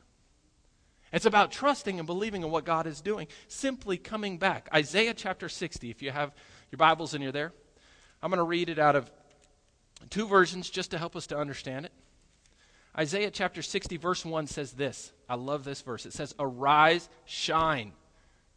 It's 1.13 1.27
about 1.27 1.53
trusting 1.53 1.99
and 1.99 2.07
believing 2.07 2.43
in 2.43 2.51
what 2.51 2.65
God 2.65 2.87
is 2.87 3.01
doing, 3.01 3.29
simply 3.49 3.97
coming 3.97 4.39
back. 4.39 4.69
Isaiah 4.75 5.15
chapter 5.15 5.49
60, 5.49 5.91
if 5.91 6.03
you 6.03 6.11
have 6.11 6.35
your 6.71 6.79
Bibles 6.79 7.15
and 7.15 7.23
you're 7.23 7.33
there, 7.33 7.53
I'm 8.23 8.31
going 8.31 8.39
to 8.39 8.45
read 8.45 8.69
it 8.69 8.79
out 8.79 8.97
of 8.97 9.11
two 10.11 10.27
versions 10.27 10.69
just 10.69 10.91
to 10.91 10.99
help 10.99 11.15
us 11.15 11.29
to 11.29 11.39
understand 11.39 11.87
it. 11.87 11.93
Isaiah 12.99 13.31
chapter 13.31 13.63
60, 13.63 13.97
verse 13.99 14.25
1 14.25 14.47
says 14.47 14.73
this. 14.73 15.13
I 15.29 15.37
love 15.37 15.65
this 15.65 15.83
verse. 15.83 16.07
It 16.07 16.13
says, 16.13 16.35
Arise, 16.39 17.09
shine. 17.27 17.93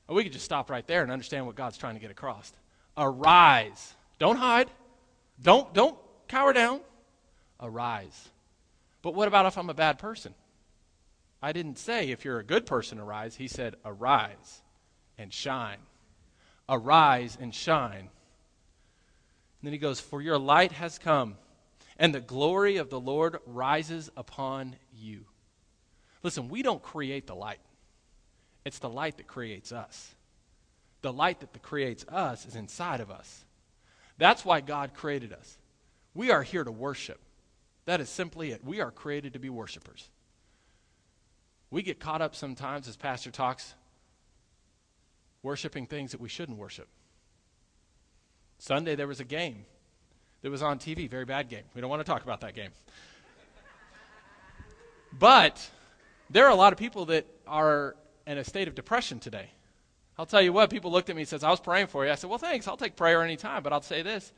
Oh, 0.09 0.15
we 0.15 0.23
could 0.23 0.33
just 0.33 0.45
stop 0.45 0.71
right 0.71 0.85
there 0.87 1.03
and 1.03 1.11
understand 1.11 1.45
what 1.45 1.55
God's 1.55 1.77
trying 1.77 1.93
to 1.93 2.01
get 2.01 2.09
across. 2.09 2.51
Arise. 2.97 3.93
Don't 4.17 4.37
hide. 4.37 4.69
Don't, 5.41 5.71
don't 5.73 5.97
cower 6.27 6.51
down. 6.51 6.81
Arise. 7.61 8.29
But 9.03 9.13
what 9.13 9.27
about 9.27 9.45
if 9.45 9.57
I'm 9.57 9.69
a 9.69 9.75
bad 9.75 9.99
person? 9.99 10.33
I 11.41 11.53
didn't 11.53 11.77
say, 11.77 12.09
if 12.09 12.25
you're 12.25 12.39
a 12.39 12.43
good 12.43 12.65
person, 12.65 12.99
arise. 12.99 13.35
He 13.35 13.47
said, 13.47 13.75
arise 13.85 14.61
and 15.17 15.31
shine. 15.31 15.77
Arise 16.67 17.37
and 17.39 17.53
shine. 17.53 18.09
And 19.61 19.63
then 19.63 19.73
he 19.73 19.79
goes, 19.79 19.99
For 19.99 20.21
your 20.21 20.37
light 20.39 20.71
has 20.73 20.97
come, 20.97 21.37
and 21.97 22.13
the 22.13 22.19
glory 22.19 22.77
of 22.77 22.89
the 22.89 22.99
Lord 22.99 23.39
rises 23.45 24.09
upon 24.17 24.75
you. 24.93 25.25
Listen, 26.23 26.49
we 26.49 26.63
don't 26.63 26.81
create 26.81 27.27
the 27.27 27.35
light, 27.35 27.59
it's 28.65 28.79
the 28.79 28.89
light 28.89 29.17
that 29.17 29.27
creates 29.27 29.71
us. 29.71 30.13
The 31.01 31.13
light 31.13 31.39
that 31.39 31.61
creates 31.61 32.05
us 32.07 32.45
is 32.45 32.55
inside 32.55 32.99
of 32.99 33.09
us. 33.09 33.45
That's 34.17 34.43
why 34.43 34.61
God 34.61 34.93
created 34.93 35.31
us. 35.31 35.57
We 36.13 36.31
are 36.31 36.43
here 36.43 36.63
to 36.63 36.71
worship. 36.71 37.19
That 37.85 38.01
is 38.01 38.09
simply 38.09 38.51
it. 38.51 38.63
We 38.63 38.81
are 38.81 38.91
created 38.91 39.33
to 39.33 39.39
be 39.39 39.49
worshipers. 39.49 40.09
We 41.71 41.81
get 41.81 41.99
caught 41.99 42.21
up 42.21 42.35
sometimes 42.35 42.87
as 42.87 42.97
Pastor 42.97 43.31
talks, 43.31 43.73
worshiping 45.41 45.85
things 45.85 46.11
that 46.11 46.19
we 46.19 46.29
shouldn't 46.29 46.57
worship. 46.57 46.87
Sunday, 48.57 48.95
there 48.95 49.07
was 49.07 49.19
a 49.19 49.25
game 49.25 49.65
that 50.41 50.51
was 50.51 50.61
on 50.61 50.79
TV, 50.79 51.09
very 51.09 51.25
bad 51.25 51.47
game. 51.47 51.63
We 51.73 51.81
don't 51.81 51.89
want 51.89 52.01
to 52.01 52.11
talk 52.11 52.23
about 52.23 52.41
that 52.41 52.55
game. 52.55 52.71
but 55.19 55.69
there 56.29 56.45
are 56.45 56.51
a 56.51 56.55
lot 56.55 56.73
of 56.73 56.79
people 56.79 57.05
that 57.05 57.25
are 57.47 57.95
in 58.29 58.37
a 58.37 58.43
state 58.43 58.67
of 58.67 58.75
depression 58.75 59.19
today. 59.19 59.49
I'll 60.17 60.25
tell 60.27 60.41
you 60.41 60.53
what, 60.53 60.69
people 60.69 60.91
looked 60.91 61.09
at 61.09 61.15
me 61.15 61.23
and 61.23 61.29
says, 61.29 61.43
I 61.43 61.49
was 61.49 61.59
praying 61.59 61.87
for 61.87 62.05
you. 62.05 62.11
I 62.11 62.15
said, 62.15 62.29
Well, 62.29 62.39
thanks. 62.39 62.67
I'll 62.67 62.77
take 62.77 62.95
prayer 62.95 63.23
anytime, 63.23 63.63
but 63.63 63.73
I'll 63.73 63.81
say 63.81 64.03
this. 64.03 64.31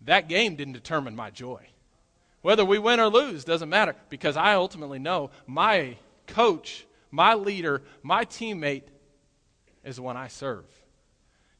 That 0.00 0.28
game 0.28 0.56
didn't 0.56 0.72
determine 0.72 1.14
my 1.14 1.30
joy. 1.30 1.60
Whether 2.40 2.64
we 2.64 2.78
win 2.78 3.00
or 3.00 3.08
lose 3.08 3.44
doesn't 3.44 3.68
matter 3.68 3.94
because 4.08 4.36
I 4.36 4.54
ultimately 4.54 4.98
know 4.98 5.30
my 5.46 5.96
coach, 6.26 6.86
my 7.10 7.34
leader, 7.34 7.82
my 8.02 8.24
teammate 8.24 8.84
is 9.84 9.96
the 9.96 10.02
one 10.02 10.16
I 10.16 10.28
serve. 10.28 10.64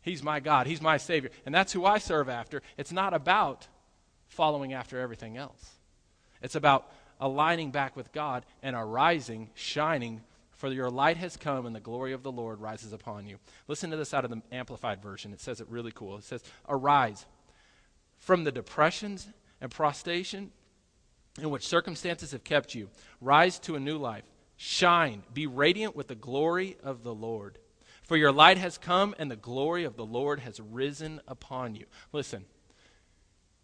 He's 0.01 0.23
my 0.23 0.41
God, 0.41 0.67
He's 0.67 0.81
my 0.81 0.97
Savior, 0.97 1.31
and 1.45 1.55
that's 1.55 1.73
who 1.73 1.85
I 1.85 1.99
serve 1.99 2.29
after. 2.29 2.63
It's 2.79 2.93
not 2.93 3.13
about 3.13 3.67
following 4.29 4.73
after 4.73 5.01
everything 5.01 5.37
else, 5.37 5.73
it's 6.41 6.55
about 6.55 6.91
aligning 7.21 7.73
back 7.73 7.95
with 7.95 8.13
God 8.13 8.47
and 8.63 8.75
arising, 8.75 9.51
shining. 9.55 10.23
For 10.57 10.69
your 10.69 10.91
light 10.91 11.19
has 11.19 11.37
come, 11.37 11.67
and 11.67 11.77
the 11.77 11.81
glory 11.81 12.13
of 12.13 12.23
the 12.23 12.33
Lord 12.33 12.61
rises 12.61 12.93
upon 12.93 13.27
you. 13.27 13.37
Listen 13.69 13.91
to 13.91 13.97
this 13.97 14.15
out 14.15 14.25
of 14.25 14.31
the 14.31 14.43
Amplified 14.51 15.03
Version. 15.03 15.33
It 15.33 15.41
says 15.41 15.61
it 15.61 15.69
really 15.69 15.93
cool. 15.93 16.17
It 16.17 16.25
says, 16.25 16.43
Arise 16.69 17.27
from 18.19 18.45
the 18.45 18.53
depressions 18.53 19.29
and 19.61 19.71
prostration 19.71 20.51
in 21.41 21.51
which 21.51 21.67
circumstances 21.67 22.33
have 22.33 22.45
kept 22.45 22.75
you. 22.75 22.89
Rise 23.21 23.59
to 23.61 23.77
a 23.77 23.81
new 23.81 23.99
life. 23.99 24.25
Shine. 24.57 25.23
Be 25.35 25.47
radiant 25.47 25.95
with 25.95 26.09
the 26.09 26.15
glory 26.15 26.79
of 26.83 27.03
the 27.03 27.15
Lord. 27.15 27.59
For 28.03 28.17
your 28.17 28.33
light 28.33 28.57
has 28.57 28.79
come, 28.79 29.15
and 29.19 29.31
the 29.31 29.37
glory 29.37 29.85
of 29.85 29.97
the 29.97 30.07
Lord 30.07 30.41
has 30.41 30.61
risen 30.61 31.21
upon 31.29 31.75
you. 31.75 31.85
Listen, 32.13 32.47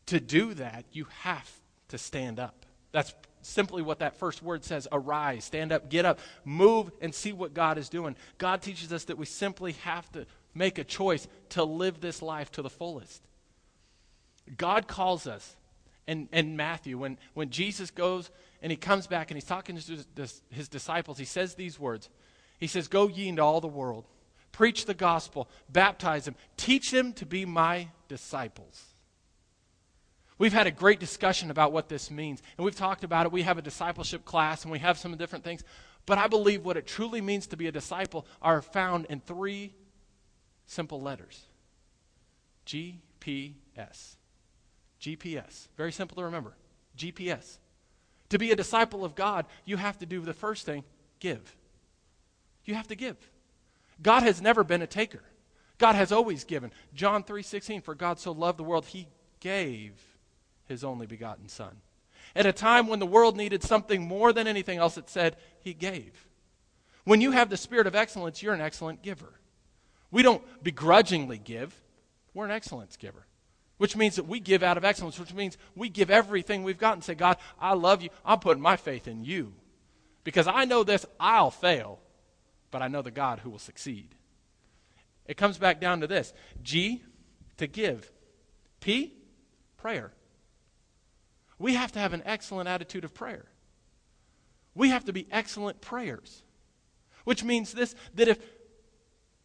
To 0.06 0.20
do 0.20 0.52
that, 0.54 0.84
you 0.92 1.06
have 1.20 1.50
to 1.88 1.96
stand 1.96 2.38
up. 2.38 2.66
That's 2.90 3.14
simply 3.42 3.82
what 3.82 3.98
that 3.98 4.16
first 4.16 4.42
word 4.42 4.64
says 4.64 4.88
arise, 4.90 5.44
stand 5.44 5.72
up, 5.72 5.90
get 5.90 6.04
up, 6.04 6.18
move, 6.44 6.90
and 7.00 7.14
see 7.14 7.32
what 7.32 7.54
God 7.54 7.76
is 7.76 7.88
doing. 7.88 8.16
God 8.38 8.62
teaches 8.62 8.92
us 8.92 9.04
that 9.04 9.18
we 9.18 9.26
simply 9.26 9.72
have 9.84 10.10
to 10.12 10.26
make 10.54 10.78
a 10.78 10.84
choice 10.84 11.28
to 11.50 11.64
live 11.64 12.00
this 12.00 12.22
life 12.22 12.50
to 12.52 12.62
the 12.62 12.70
fullest. 12.70 13.22
God 14.56 14.86
calls 14.86 15.26
us. 15.26 15.56
And, 16.06 16.28
and 16.32 16.56
Matthew, 16.56 16.98
when, 16.98 17.16
when 17.34 17.50
Jesus 17.50 17.90
goes 17.90 18.30
and 18.60 18.72
he 18.72 18.76
comes 18.76 19.06
back 19.06 19.30
and 19.30 19.36
he's 19.36 19.44
talking 19.44 19.76
to 19.76 20.04
his, 20.50 20.68
disciples, 20.68 21.16
he 21.16 21.24
says 21.24 21.54
these 21.54 21.78
words. 21.78 22.08
He 22.58 22.66
says, 22.66 22.88
Go 22.88 23.08
ye 23.08 23.28
into 23.28 23.42
all 23.42 23.60
the 23.60 23.68
world, 23.68 24.04
preach 24.50 24.84
the 24.84 24.94
gospel, 24.94 25.48
baptize 25.68 26.24
them, 26.24 26.34
teach 26.56 26.90
them 26.90 27.12
to 27.14 27.26
be 27.26 27.44
my 27.44 27.88
disciples. 28.08 28.91
We've 30.42 30.52
had 30.52 30.66
a 30.66 30.72
great 30.72 30.98
discussion 30.98 31.52
about 31.52 31.70
what 31.70 31.88
this 31.88 32.10
means, 32.10 32.42
and 32.58 32.64
we've 32.64 32.74
talked 32.74 33.04
about 33.04 33.26
it. 33.26 33.30
We 33.30 33.42
have 33.42 33.58
a 33.58 33.62
discipleship 33.62 34.24
class, 34.24 34.64
and 34.64 34.72
we 34.72 34.80
have 34.80 34.98
some 34.98 35.16
different 35.16 35.44
things. 35.44 35.62
But 36.04 36.18
I 36.18 36.26
believe 36.26 36.64
what 36.64 36.76
it 36.76 36.84
truly 36.84 37.20
means 37.20 37.46
to 37.46 37.56
be 37.56 37.68
a 37.68 37.70
disciple 37.70 38.26
are 38.42 38.60
found 38.60 39.06
in 39.08 39.20
three 39.20 39.72
simple 40.66 41.00
letters 41.00 41.44
GPS. 42.66 43.54
GPS. 45.00 45.68
Very 45.76 45.92
simple 45.92 46.16
to 46.16 46.24
remember. 46.24 46.56
GPS. 46.98 47.58
To 48.30 48.36
be 48.36 48.50
a 48.50 48.56
disciple 48.56 49.04
of 49.04 49.14
God, 49.14 49.46
you 49.64 49.76
have 49.76 49.96
to 49.98 50.06
do 50.06 50.22
the 50.22 50.34
first 50.34 50.66
thing 50.66 50.82
give. 51.20 51.54
You 52.64 52.74
have 52.74 52.88
to 52.88 52.96
give. 52.96 53.16
God 54.02 54.24
has 54.24 54.42
never 54.42 54.64
been 54.64 54.82
a 54.82 54.88
taker. 54.88 55.22
God 55.78 55.94
has 55.94 56.10
always 56.10 56.42
given. 56.42 56.72
John 56.94 57.22
3:16 57.22 57.80
for 57.80 57.94
God 57.94 58.18
so 58.18 58.32
loved 58.32 58.58
the 58.58 58.64
world 58.64 58.86
he 58.86 59.06
gave 59.38 60.11
his 60.66 60.84
only 60.84 61.06
begotten 61.06 61.48
Son. 61.48 61.76
At 62.34 62.46
a 62.46 62.52
time 62.52 62.86
when 62.86 62.98
the 62.98 63.06
world 63.06 63.36
needed 63.36 63.62
something 63.62 64.06
more 64.06 64.32
than 64.32 64.46
anything 64.46 64.78
else, 64.78 64.96
it 64.96 65.10
said, 65.10 65.36
He 65.60 65.74
gave. 65.74 66.26
When 67.04 67.20
you 67.20 67.32
have 67.32 67.50
the 67.50 67.56
spirit 67.56 67.86
of 67.86 67.94
excellence, 67.94 68.42
you're 68.42 68.54
an 68.54 68.60
excellent 68.60 69.02
giver. 69.02 69.40
We 70.10 70.22
don't 70.22 70.42
begrudgingly 70.62 71.38
give, 71.38 71.74
we're 72.34 72.44
an 72.44 72.50
excellence 72.50 72.96
giver. 72.96 73.26
Which 73.78 73.96
means 73.96 74.16
that 74.16 74.28
we 74.28 74.38
give 74.38 74.62
out 74.62 74.76
of 74.76 74.84
excellence, 74.84 75.18
which 75.18 75.34
means 75.34 75.58
we 75.74 75.88
give 75.88 76.10
everything 76.10 76.62
we've 76.62 76.78
got 76.78 76.94
and 76.94 77.02
say, 77.02 77.14
God, 77.14 77.36
I 77.58 77.74
love 77.74 78.02
you. 78.02 78.10
I'm 78.24 78.38
putting 78.38 78.62
my 78.62 78.76
faith 78.76 79.08
in 79.08 79.24
you. 79.24 79.54
Because 80.22 80.46
I 80.46 80.64
know 80.66 80.84
this, 80.84 81.04
I'll 81.18 81.50
fail, 81.50 81.98
but 82.70 82.80
I 82.80 82.88
know 82.88 83.02
the 83.02 83.10
God 83.10 83.40
who 83.40 83.50
will 83.50 83.58
succeed. 83.58 84.14
It 85.26 85.36
comes 85.36 85.58
back 85.58 85.80
down 85.80 86.00
to 86.00 86.06
this 86.06 86.32
G, 86.62 87.02
to 87.56 87.66
give. 87.66 88.10
P, 88.80 89.14
prayer. 89.76 90.12
We 91.62 91.74
have 91.74 91.92
to 91.92 92.00
have 92.00 92.12
an 92.12 92.24
excellent 92.26 92.68
attitude 92.68 93.04
of 93.04 93.14
prayer. 93.14 93.44
We 94.74 94.88
have 94.88 95.04
to 95.04 95.12
be 95.12 95.28
excellent 95.30 95.80
prayers. 95.80 96.42
Which 97.22 97.44
means 97.44 97.72
this 97.72 97.94
that 98.16 98.26
if 98.26 98.40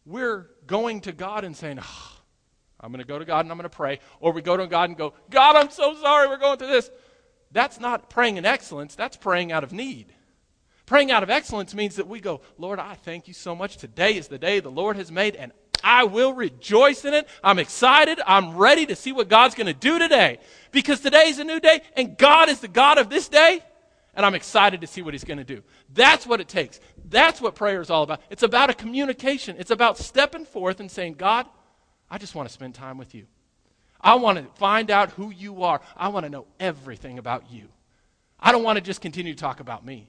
we're 0.04 0.50
going 0.66 1.02
to 1.02 1.12
God 1.12 1.44
and 1.44 1.56
saying, 1.56 1.78
oh, 1.80 2.12
I'm 2.80 2.90
going 2.90 3.04
to 3.04 3.06
go 3.06 3.20
to 3.20 3.24
God 3.24 3.44
and 3.44 3.52
I'm 3.52 3.56
going 3.56 3.70
to 3.70 3.76
pray, 3.76 4.00
or 4.18 4.32
we 4.32 4.42
go 4.42 4.56
to 4.56 4.66
God 4.66 4.88
and 4.88 4.98
go, 4.98 5.14
God, 5.30 5.54
I'm 5.54 5.70
so 5.70 5.94
sorry 5.94 6.26
we're 6.26 6.38
going 6.38 6.58
through 6.58 6.66
this, 6.66 6.90
that's 7.52 7.78
not 7.78 8.10
praying 8.10 8.36
in 8.36 8.44
excellence, 8.44 8.96
that's 8.96 9.16
praying 9.16 9.52
out 9.52 9.62
of 9.62 9.72
need. 9.72 10.12
Praying 10.86 11.12
out 11.12 11.22
of 11.22 11.30
excellence 11.30 11.72
means 11.72 11.94
that 11.96 12.08
we 12.08 12.18
go, 12.18 12.40
Lord, 12.56 12.80
I 12.80 12.94
thank 12.94 13.28
you 13.28 13.34
so 13.34 13.54
much. 13.54 13.76
Today 13.76 14.16
is 14.16 14.26
the 14.26 14.38
day 14.38 14.58
the 14.58 14.70
Lord 14.70 14.96
has 14.96 15.12
made, 15.12 15.36
and 15.36 15.52
I 15.82 16.04
will 16.04 16.32
rejoice 16.32 17.04
in 17.04 17.14
it. 17.14 17.28
I'm 17.42 17.58
excited. 17.58 18.20
I'm 18.26 18.56
ready 18.56 18.86
to 18.86 18.96
see 18.96 19.12
what 19.12 19.28
God's 19.28 19.54
going 19.54 19.66
to 19.66 19.72
do 19.72 19.98
today 19.98 20.38
because 20.72 21.00
today 21.00 21.28
is 21.28 21.38
a 21.38 21.44
new 21.44 21.60
day 21.60 21.82
and 21.96 22.16
God 22.16 22.48
is 22.48 22.60
the 22.60 22.68
God 22.68 22.98
of 22.98 23.10
this 23.10 23.28
day. 23.28 23.62
And 24.14 24.26
I'm 24.26 24.34
excited 24.34 24.80
to 24.80 24.86
see 24.86 25.02
what 25.02 25.14
He's 25.14 25.24
going 25.24 25.38
to 25.38 25.44
do. 25.44 25.62
That's 25.94 26.26
what 26.26 26.40
it 26.40 26.48
takes. 26.48 26.80
That's 27.08 27.40
what 27.40 27.54
prayer 27.54 27.80
is 27.80 27.90
all 27.90 28.02
about. 28.02 28.20
It's 28.30 28.42
about 28.42 28.70
a 28.70 28.74
communication, 28.74 29.56
it's 29.58 29.70
about 29.70 29.98
stepping 29.98 30.44
forth 30.44 30.80
and 30.80 30.90
saying, 30.90 31.14
God, 31.14 31.46
I 32.10 32.18
just 32.18 32.34
want 32.34 32.48
to 32.48 32.52
spend 32.52 32.74
time 32.74 32.98
with 32.98 33.14
you. 33.14 33.26
I 34.00 34.14
want 34.14 34.38
to 34.38 34.44
find 34.58 34.90
out 34.90 35.10
who 35.10 35.30
you 35.30 35.62
are. 35.62 35.80
I 35.96 36.08
want 36.08 36.24
to 36.24 36.30
know 36.30 36.46
everything 36.60 37.18
about 37.18 37.50
you. 37.50 37.68
I 38.40 38.52
don't 38.52 38.62
want 38.62 38.76
to 38.76 38.80
just 38.80 39.00
continue 39.00 39.34
to 39.34 39.40
talk 39.40 39.60
about 39.60 39.84
me. 39.84 40.08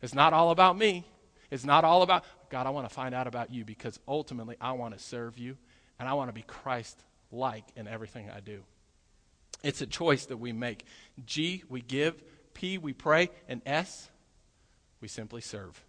It's 0.00 0.14
not 0.14 0.32
all 0.32 0.50
about 0.50 0.78
me. 0.78 1.06
It's 1.50 1.64
not 1.64 1.84
all 1.84 2.02
about, 2.02 2.24
God, 2.50 2.66
I 2.66 2.70
want 2.70 2.88
to 2.88 2.94
find 2.94 3.14
out 3.14 3.26
about 3.26 3.52
you 3.52 3.64
because 3.64 3.98
ultimately 4.06 4.56
I 4.60 4.72
want 4.72 4.96
to 4.96 5.02
serve 5.02 5.38
you 5.38 5.56
and 5.98 6.08
I 6.08 6.14
want 6.14 6.28
to 6.28 6.32
be 6.32 6.42
Christ 6.42 7.02
like 7.30 7.64
in 7.76 7.86
everything 7.86 8.30
I 8.30 8.40
do. 8.40 8.62
It's 9.62 9.80
a 9.80 9.86
choice 9.86 10.26
that 10.26 10.36
we 10.36 10.52
make. 10.52 10.84
G, 11.26 11.64
we 11.68 11.80
give. 11.80 12.22
P, 12.54 12.78
we 12.78 12.92
pray. 12.92 13.30
And 13.48 13.60
S, 13.66 14.08
we 15.00 15.08
simply 15.08 15.40
serve. 15.40 15.84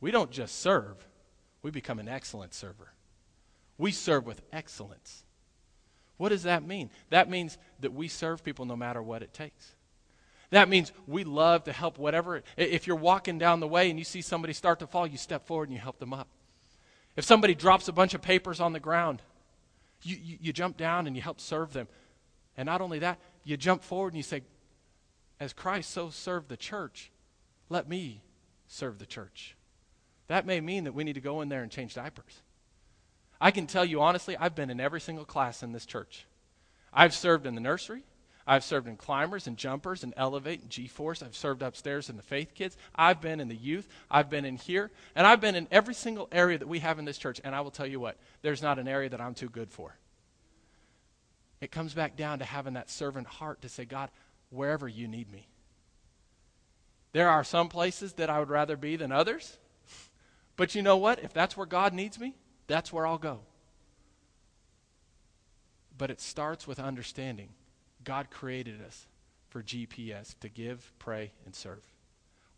We 0.00 0.10
don't 0.10 0.30
just 0.30 0.60
serve, 0.60 0.96
we 1.62 1.70
become 1.70 1.98
an 1.98 2.08
excellent 2.08 2.54
server. 2.54 2.92
We 3.76 3.92
serve 3.92 4.26
with 4.26 4.40
excellence. 4.52 5.24
What 6.16 6.30
does 6.30 6.44
that 6.44 6.66
mean? 6.66 6.90
That 7.10 7.30
means 7.30 7.58
that 7.80 7.92
we 7.92 8.08
serve 8.08 8.44
people 8.44 8.64
no 8.64 8.76
matter 8.76 9.02
what 9.02 9.22
it 9.22 9.32
takes. 9.32 9.74
That 10.50 10.68
means 10.68 10.92
we 11.06 11.24
love 11.24 11.64
to 11.64 11.72
help 11.72 11.98
whatever. 11.98 12.42
If 12.56 12.86
you're 12.86 12.96
walking 12.96 13.38
down 13.38 13.60
the 13.60 13.68
way 13.68 13.88
and 13.88 13.98
you 13.98 14.04
see 14.04 14.20
somebody 14.20 14.52
start 14.52 14.80
to 14.80 14.86
fall, 14.86 15.06
you 15.06 15.16
step 15.16 15.46
forward 15.46 15.68
and 15.68 15.74
you 15.74 15.80
help 15.80 15.98
them 15.98 16.12
up. 16.12 16.28
If 17.16 17.24
somebody 17.24 17.54
drops 17.54 17.88
a 17.88 17.92
bunch 17.92 18.14
of 18.14 18.22
papers 18.22 18.60
on 18.60 18.72
the 18.72 18.80
ground, 18.80 19.22
you, 20.02 20.16
you, 20.20 20.38
you 20.40 20.52
jump 20.52 20.76
down 20.76 21.06
and 21.06 21.14
you 21.14 21.22
help 21.22 21.40
serve 21.40 21.72
them. 21.72 21.86
And 22.56 22.66
not 22.66 22.80
only 22.80 22.98
that, 23.00 23.18
you 23.44 23.56
jump 23.56 23.84
forward 23.84 24.12
and 24.12 24.16
you 24.16 24.22
say, 24.22 24.42
As 25.38 25.52
Christ 25.52 25.90
so 25.90 26.10
served 26.10 26.48
the 26.48 26.56
church, 26.56 27.10
let 27.68 27.88
me 27.88 28.22
serve 28.66 28.98
the 28.98 29.06
church. 29.06 29.56
That 30.26 30.46
may 30.46 30.60
mean 30.60 30.84
that 30.84 30.94
we 30.94 31.04
need 31.04 31.14
to 31.14 31.20
go 31.20 31.40
in 31.40 31.48
there 31.48 31.62
and 31.62 31.70
change 31.70 31.94
diapers. 31.94 32.42
I 33.40 33.50
can 33.50 33.66
tell 33.66 33.84
you 33.84 34.02
honestly, 34.02 34.36
I've 34.36 34.54
been 34.54 34.70
in 34.70 34.80
every 34.80 35.00
single 35.00 35.24
class 35.24 35.62
in 35.62 35.72
this 35.72 35.86
church. 35.86 36.26
I've 36.92 37.14
served 37.14 37.46
in 37.46 37.54
the 37.54 37.60
nursery. 37.60 38.02
I've 38.46 38.64
served 38.64 38.88
in 38.88 38.96
climbers 38.96 39.46
and 39.46 39.56
jumpers 39.56 40.02
and 40.02 40.14
elevate 40.16 40.62
and 40.62 40.70
G 40.70 40.86
force. 40.86 41.22
I've 41.22 41.36
served 41.36 41.62
upstairs 41.62 42.08
in 42.10 42.16
the 42.16 42.22
faith 42.22 42.54
kids. 42.54 42.76
I've 42.94 43.20
been 43.20 43.40
in 43.40 43.48
the 43.48 43.56
youth. 43.56 43.88
I've 44.10 44.30
been 44.30 44.44
in 44.44 44.56
here. 44.56 44.90
And 45.14 45.26
I've 45.26 45.40
been 45.40 45.54
in 45.54 45.68
every 45.70 45.94
single 45.94 46.28
area 46.32 46.58
that 46.58 46.68
we 46.68 46.80
have 46.80 46.98
in 46.98 47.04
this 47.04 47.18
church. 47.18 47.40
And 47.44 47.54
I 47.54 47.60
will 47.60 47.70
tell 47.70 47.86
you 47.86 48.00
what, 48.00 48.16
there's 48.42 48.62
not 48.62 48.78
an 48.78 48.88
area 48.88 49.08
that 49.10 49.20
I'm 49.20 49.34
too 49.34 49.48
good 49.48 49.70
for. 49.70 49.96
It 51.60 51.70
comes 51.70 51.92
back 51.92 52.16
down 52.16 52.38
to 52.38 52.44
having 52.44 52.74
that 52.74 52.90
servant 52.90 53.26
heart 53.26 53.62
to 53.62 53.68
say, 53.68 53.84
God, 53.84 54.10
wherever 54.48 54.88
you 54.88 55.06
need 55.06 55.30
me. 55.30 55.46
There 57.12 57.28
are 57.28 57.44
some 57.44 57.68
places 57.68 58.14
that 58.14 58.30
I 58.30 58.38
would 58.38 58.50
rather 58.50 58.76
be 58.76 58.96
than 58.96 59.12
others. 59.12 59.58
But 60.56 60.74
you 60.74 60.82
know 60.82 60.96
what? 60.96 61.22
If 61.22 61.32
that's 61.32 61.56
where 61.56 61.66
God 61.66 61.92
needs 61.92 62.18
me, 62.18 62.34
that's 62.66 62.92
where 62.92 63.06
I'll 63.06 63.18
go. 63.18 63.40
But 65.98 66.10
it 66.10 66.20
starts 66.20 66.66
with 66.66 66.80
understanding 66.80 67.50
God 68.04 68.30
created 68.30 68.82
us 68.86 69.06
for 69.48 69.62
GPS 69.62 70.34
to 70.40 70.48
give, 70.48 70.92
pray, 70.98 71.32
and 71.44 71.54
serve. 71.54 71.82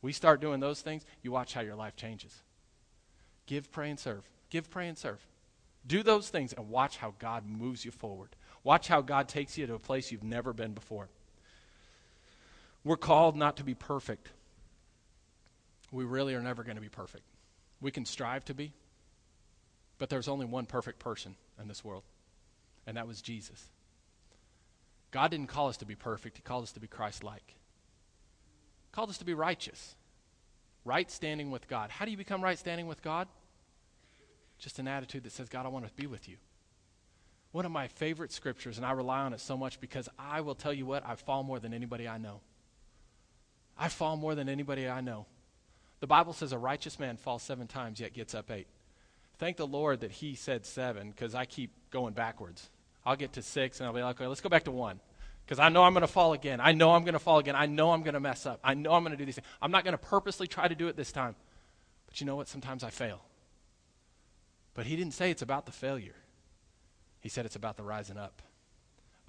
We 0.02 0.12
start 0.12 0.40
doing 0.40 0.60
those 0.60 0.80
things, 0.80 1.04
you 1.22 1.32
watch 1.32 1.54
how 1.54 1.60
your 1.60 1.76
life 1.76 1.96
changes. 1.96 2.42
Give, 3.46 3.70
pray, 3.70 3.90
and 3.90 3.98
serve. 3.98 4.28
Give, 4.50 4.68
pray, 4.70 4.88
and 4.88 4.98
serve. 4.98 5.24
Do 5.86 6.02
those 6.02 6.28
things 6.28 6.52
and 6.52 6.68
watch 6.68 6.98
how 6.98 7.14
God 7.18 7.44
moves 7.46 7.84
you 7.84 7.90
forward. 7.90 8.30
Watch 8.64 8.88
how 8.88 9.00
God 9.00 9.28
takes 9.28 9.58
you 9.58 9.66
to 9.66 9.74
a 9.74 9.78
place 9.78 10.12
you've 10.12 10.22
never 10.22 10.52
been 10.52 10.72
before. 10.72 11.08
We're 12.84 12.96
called 12.96 13.36
not 13.36 13.56
to 13.56 13.64
be 13.64 13.74
perfect. 13.74 14.28
We 15.90 16.04
really 16.04 16.34
are 16.34 16.42
never 16.42 16.62
going 16.62 16.76
to 16.76 16.82
be 16.82 16.88
perfect. 16.88 17.24
We 17.80 17.90
can 17.90 18.04
strive 18.04 18.44
to 18.46 18.54
be, 18.54 18.72
but 19.98 20.08
there's 20.08 20.28
only 20.28 20.46
one 20.46 20.66
perfect 20.66 20.98
person 20.98 21.34
in 21.60 21.68
this 21.68 21.84
world, 21.84 22.02
and 22.86 22.96
that 22.96 23.06
was 23.06 23.20
Jesus. 23.20 23.68
God 25.12 25.30
didn't 25.30 25.46
call 25.46 25.68
us 25.68 25.76
to 25.76 25.84
be 25.84 25.94
perfect, 25.94 26.38
He 26.38 26.42
called 26.42 26.64
us 26.64 26.72
to 26.72 26.80
be 26.80 26.88
Christ 26.88 27.22
like. 27.22 27.54
called 28.90 29.10
us 29.10 29.18
to 29.18 29.24
be 29.24 29.34
righteous. 29.34 29.94
Right 30.84 31.08
standing 31.08 31.52
with 31.52 31.68
God. 31.68 31.90
How 31.90 32.04
do 32.04 32.10
you 32.10 32.16
become 32.16 32.42
right 32.42 32.58
standing 32.58 32.88
with 32.88 33.02
God? 33.02 33.28
Just 34.58 34.80
an 34.80 34.88
attitude 34.88 35.22
that 35.24 35.32
says, 35.32 35.48
God, 35.48 35.64
I 35.64 35.68
want 35.68 35.86
to 35.86 35.92
be 35.94 36.08
with 36.08 36.28
you. 36.28 36.36
One 37.52 37.66
of 37.66 37.70
my 37.70 37.86
favorite 37.86 38.32
scriptures, 38.32 38.78
and 38.78 38.86
I 38.86 38.92
rely 38.92 39.20
on 39.20 39.32
it 39.32 39.40
so 39.40 39.56
much 39.56 39.80
because 39.80 40.08
I 40.18 40.40
will 40.40 40.54
tell 40.54 40.72
you 40.72 40.86
what, 40.86 41.06
I 41.06 41.14
fall 41.14 41.42
more 41.42 41.60
than 41.60 41.74
anybody 41.74 42.08
I 42.08 42.18
know. 42.18 42.40
I 43.78 43.88
fall 43.88 44.16
more 44.16 44.34
than 44.34 44.48
anybody 44.48 44.88
I 44.88 45.00
know. 45.00 45.26
The 46.00 46.06
Bible 46.06 46.32
says 46.32 46.52
a 46.52 46.58
righteous 46.58 46.98
man 46.98 47.16
falls 47.16 47.42
seven 47.42 47.66
times, 47.66 48.00
yet 48.00 48.14
gets 48.14 48.34
up 48.34 48.50
eight. 48.50 48.66
Thank 49.38 49.56
the 49.56 49.66
Lord 49.66 50.00
that 50.00 50.10
he 50.10 50.34
said 50.34 50.66
seven 50.66 51.10
because 51.10 51.34
I 51.34 51.44
keep 51.44 51.70
going 51.90 52.14
backwards. 52.14 52.70
I'll 53.04 53.16
get 53.16 53.32
to 53.34 53.42
six 53.42 53.80
and 53.80 53.86
I'll 53.86 53.92
be 53.92 54.02
like, 54.02 54.16
okay, 54.16 54.26
let's 54.26 54.40
go 54.40 54.48
back 54.48 54.64
to 54.64 54.70
one. 54.70 55.00
Because 55.44 55.58
I 55.58 55.68
know 55.68 55.82
I'm 55.82 55.92
going 55.92 56.02
to 56.02 56.06
fall 56.08 56.32
again. 56.32 56.60
I 56.60 56.72
know 56.72 56.92
I'm 56.92 57.02
going 57.02 57.14
to 57.14 57.18
fall 57.18 57.38
again. 57.38 57.56
I 57.56 57.66
know 57.66 57.90
I'm 57.90 58.02
going 58.02 58.14
to 58.14 58.20
mess 58.20 58.46
up. 58.46 58.60
I 58.62 58.74
know 58.74 58.92
I'm 58.92 59.02
going 59.02 59.12
to 59.12 59.18
do 59.18 59.24
these 59.24 59.34
things. 59.34 59.46
I'm 59.60 59.72
not 59.72 59.84
going 59.84 59.92
to 59.92 59.98
purposely 59.98 60.46
try 60.46 60.68
to 60.68 60.74
do 60.74 60.88
it 60.88 60.96
this 60.96 61.10
time. 61.10 61.34
But 62.06 62.20
you 62.20 62.26
know 62.26 62.36
what? 62.36 62.48
Sometimes 62.48 62.84
I 62.84 62.90
fail. 62.90 63.20
But 64.74 64.86
he 64.86 64.96
didn't 64.96 65.14
say 65.14 65.30
it's 65.30 65.42
about 65.42 65.66
the 65.66 65.72
failure, 65.72 66.16
he 67.20 67.28
said 67.28 67.44
it's 67.44 67.56
about 67.56 67.76
the 67.76 67.82
rising 67.82 68.16
up. 68.16 68.42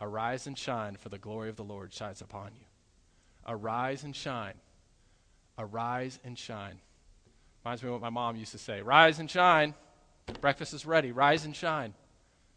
Arise 0.02 0.48
and 0.48 0.58
shine, 0.58 0.96
for 0.96 1.10
the 1.10 1.18
glory 1.18 1.50
of 1.50 1.56
the 1.56 1.64
Lord 1.64 1.94
shines 1.94 2.20
upon 2.20 2.52
you. 2.56 2.66
Arise 3.48 4.04
and 4.04 4.16
shine. 4.16 4.56
Arise 5.58 6.20
and 6.26 6.38
shine. 6.38 6.80
Reminds 7.64 7.84
me 7.84 7.88
of 7.88 7.94
what 7.94 8.02
my 8.02 8.10
mom 8.10 8.36
used 8.36 8.52
to 8.52 8.58
say 8.58 8.82
Rise 8.82 9.20
and 9.20 9.30
shine. 9.30 9.74
Breakfast 10.42 10.74
is 10.74 10.86
ready. 10.86 11.12
Rise 11.12 11.46
and 11.46 11.56
shine. 11.56 11.94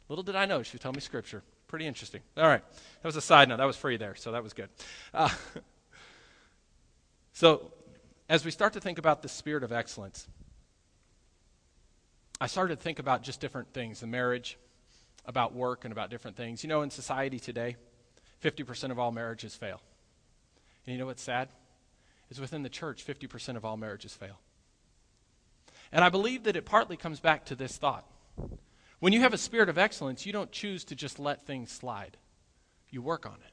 Little 0.08 0.22
did 0.22 0.36
I 0.36 0.46
know 0.46 0.62
she 0.62 0.74
was 0.74 0.80
telling 0.80 0.96
me 0.96 1.00
scripture. 1.00 1.42
Pretty 1.66 1.86
interesting. 1.86 2.20
All 2.36 2.46
right. 2.46 2.62
That 3.02 3.08
was 3.08 3.16
a 3.16 3.20
side 3.20 3.48
note. 3.48 3.56
That 3.56 3.64
was 3.64 3.76
free 3.76 3.96
there, 3.96 4.14
so 4.14 4.32
that 4.32 4.42
was 4.42 4.52
good. 4.52 4.68
Uh, 5.12 5.28
so, 7.32 7.72
as 8.28 8.44
we 8.44 8.50
start 8.50 8.72
to 8.74 8.80
think 8.80 8.98
about 8.98 9.22
the 9.22 9.28
spirit 9.28 9.64
of 9.64 9.72
excellence, 9.72 10.28
I 12.40 12.46
started 12.46 12.76
to 12.76 12.82
think 12.82 12.98
about 12.98 13.22
just 13.22 13.40
different 13.40 13.72
things 13.72 14.00
the 14.00 14.06
marriage, 14.06 14.58
about 15.24 15.54
work, 15.54 15.84
and 15.84 15.92
about 15.92 16.10
different 16.10 16.36
things. 16.36 16.62
You 16.62 16.68
know, 16.68 16.82
in 16.82 16.90
society 16.90 17.40
today, 17.40 17.76
50% 18.44 18.90
of 18.90 18.98
all 18.98 19.10
marriages 19.10 19.54
fail. 19.54 19.80
And 20.86 20.92
you 20.92 20.98
know 20.98 21.06
what's 21.06 21.22
sad? 21.22 21.48
Is 22.30 22.40
within 22.40 22.62
the 22.62 22.68
church, 22.68 23.04
50% 23.04 23.56
of 23.56 23.64
all 23.64 23.76
marriages 23.76 24.14
fail. 24.14 24.38
And 25.92 26.04
I 26.04 26.10
believe 26.10 26.44
that 26.44 26.56
it 26.56 26.64
partly 26.64 26.96
comes 26.96 27.20
back 27.20 27.46
to 27.46 27.54
this 27.54 27.76
thought. 27.76 28.04
When 28.98 29.12
you 29.12 29.20
have 29.20 29.34
a 29.34 29.38
spirit 29.38 29.68
of 29.68 29.78
excellence, 29.78 30.24
you 30.24 30.32
don't 30.32 30.50
choose 30.50 30.84
to 30.84 30.94
just 30.94 31.18
let 31.18 31.42
things 31.42 31.70
slide. 31.70 32.16
You 32.90 33.02
work 33.02 33.26
on 33.26 33.34
it. 33.34 33.52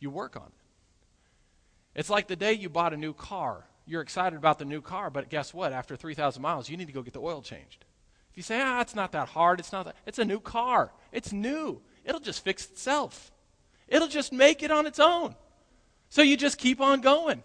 You 0.00 0.10
work 0.10 0.36
on 0.36 0.46
it. 0.46 1.98
It's 1.98 2.10
like 2.10 2.26
the 2.26 2.36
day 2.36 2.52
you 2.52 2.68
bought 2.68 2.92
a 2.92 2.96
new 2.96 3.12
car. 3.12 3.64
You're 3.86 4.02
excited 4.02 4.36
about 4.36 4.58
the 4.58 4.64
new 4.64 4.80
car, 4.80 5.10
but 5.10 5.28
guess 5.28 5.54
what? 5.54 5.72
After 5.72 5.94
3,000 5.94 6.42
miles, 6.42 6.68
you 6.68 6.76
need 6.76 6.86
to 6.86 6.92
go 6.92 7.02
get 7.02 7.12
the 7.12 7.20
oil 7.20 7.42
changed. 7.42 7.84
If 8.32 8.36
you 8.36 8.42
say, 8.42 8.60
ah, 8.60 8.80
it's 8.80 8.96
not 8.96 9.12
that 9.12 9.28
hard, 9.28 9.60
it's 9.60 9.70
not 9.70 9.84
that, 9.84 9.94
it's 10.06 10.18
a 10.18 10.24
new 10.24 10.40
car. 10.40 10.90
It's 11.12 11.32
new. 11.32 11.80
It'll 12.04 12.20
just 12.20 12.42
fix 12.42 12.68
itself. 12.68 13.30
It'll 13.86 14.08
just 14.08 14.32
make 14.32 14.62
it 14.62 14.72
on 14.72 14.86
its 14.86 14.98
own. 14.98 15.36
So 16.08 16.22
you 16.22 16.36
just 16.36 16.58
keep 16.58 16.80
on 16.80 17.00
going. 17.00 17.44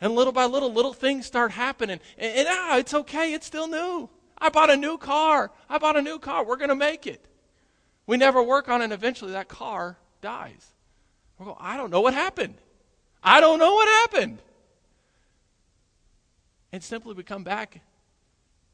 And 0.00 0.14
little 0.14 0.32
by 0.32 0.46
little, 0.46 0.72
little 0.72 0.92
things 0.92 1.26
start 1.26 1.50
happening. 1.52 2.00
And, 2.16 2.32
and 2.32 2.48
ah, 2.50 2.78
it's 2.78 2.94
okay, 2.94 3.34
it's 3.34 3.46
still 3.46 3.68
new. 3.68 4.08
I 4.38 4.48
bought 4.48 4.70
a 4.70 4.76
new 4.76 4.98
car. 4.98 5.50
I 5.68 5.78
bought 5.78 5.96
a 5.96 6.02
new 6.02 6.18
car. 6.18 6.44
We're 6.44 6.56
going 6.56 6.68
to 6.68 6.74
make 6.74 7.06
it. 7.06 7.24
We 8.06 8.16
never 8.16 8.42
work 8.42 8.68
on 8.68 8.80
it, 8.80 8.84
and 8.84 8.92
eventually 8.92 9.32
that 9.32 9.48
car 9.48 9.96
dies. 10.20 10.72
We 11.38 11.46
go, 11.46 11.56
I 11.58 11.76
don't 11.76 11.90
know 11.90 12.00
what 12.00 12.14
happened. 12.14 12.54
I 13.22 13.40
don't 13.40 13.58
know 13.58 13.74
what 13.74 13.88
happened. 13.88 14.38
And 16.72 16.82
simply 16.82 17.14
we 17.14 17.22
come 17.22 17.44
back, 17.44 17.80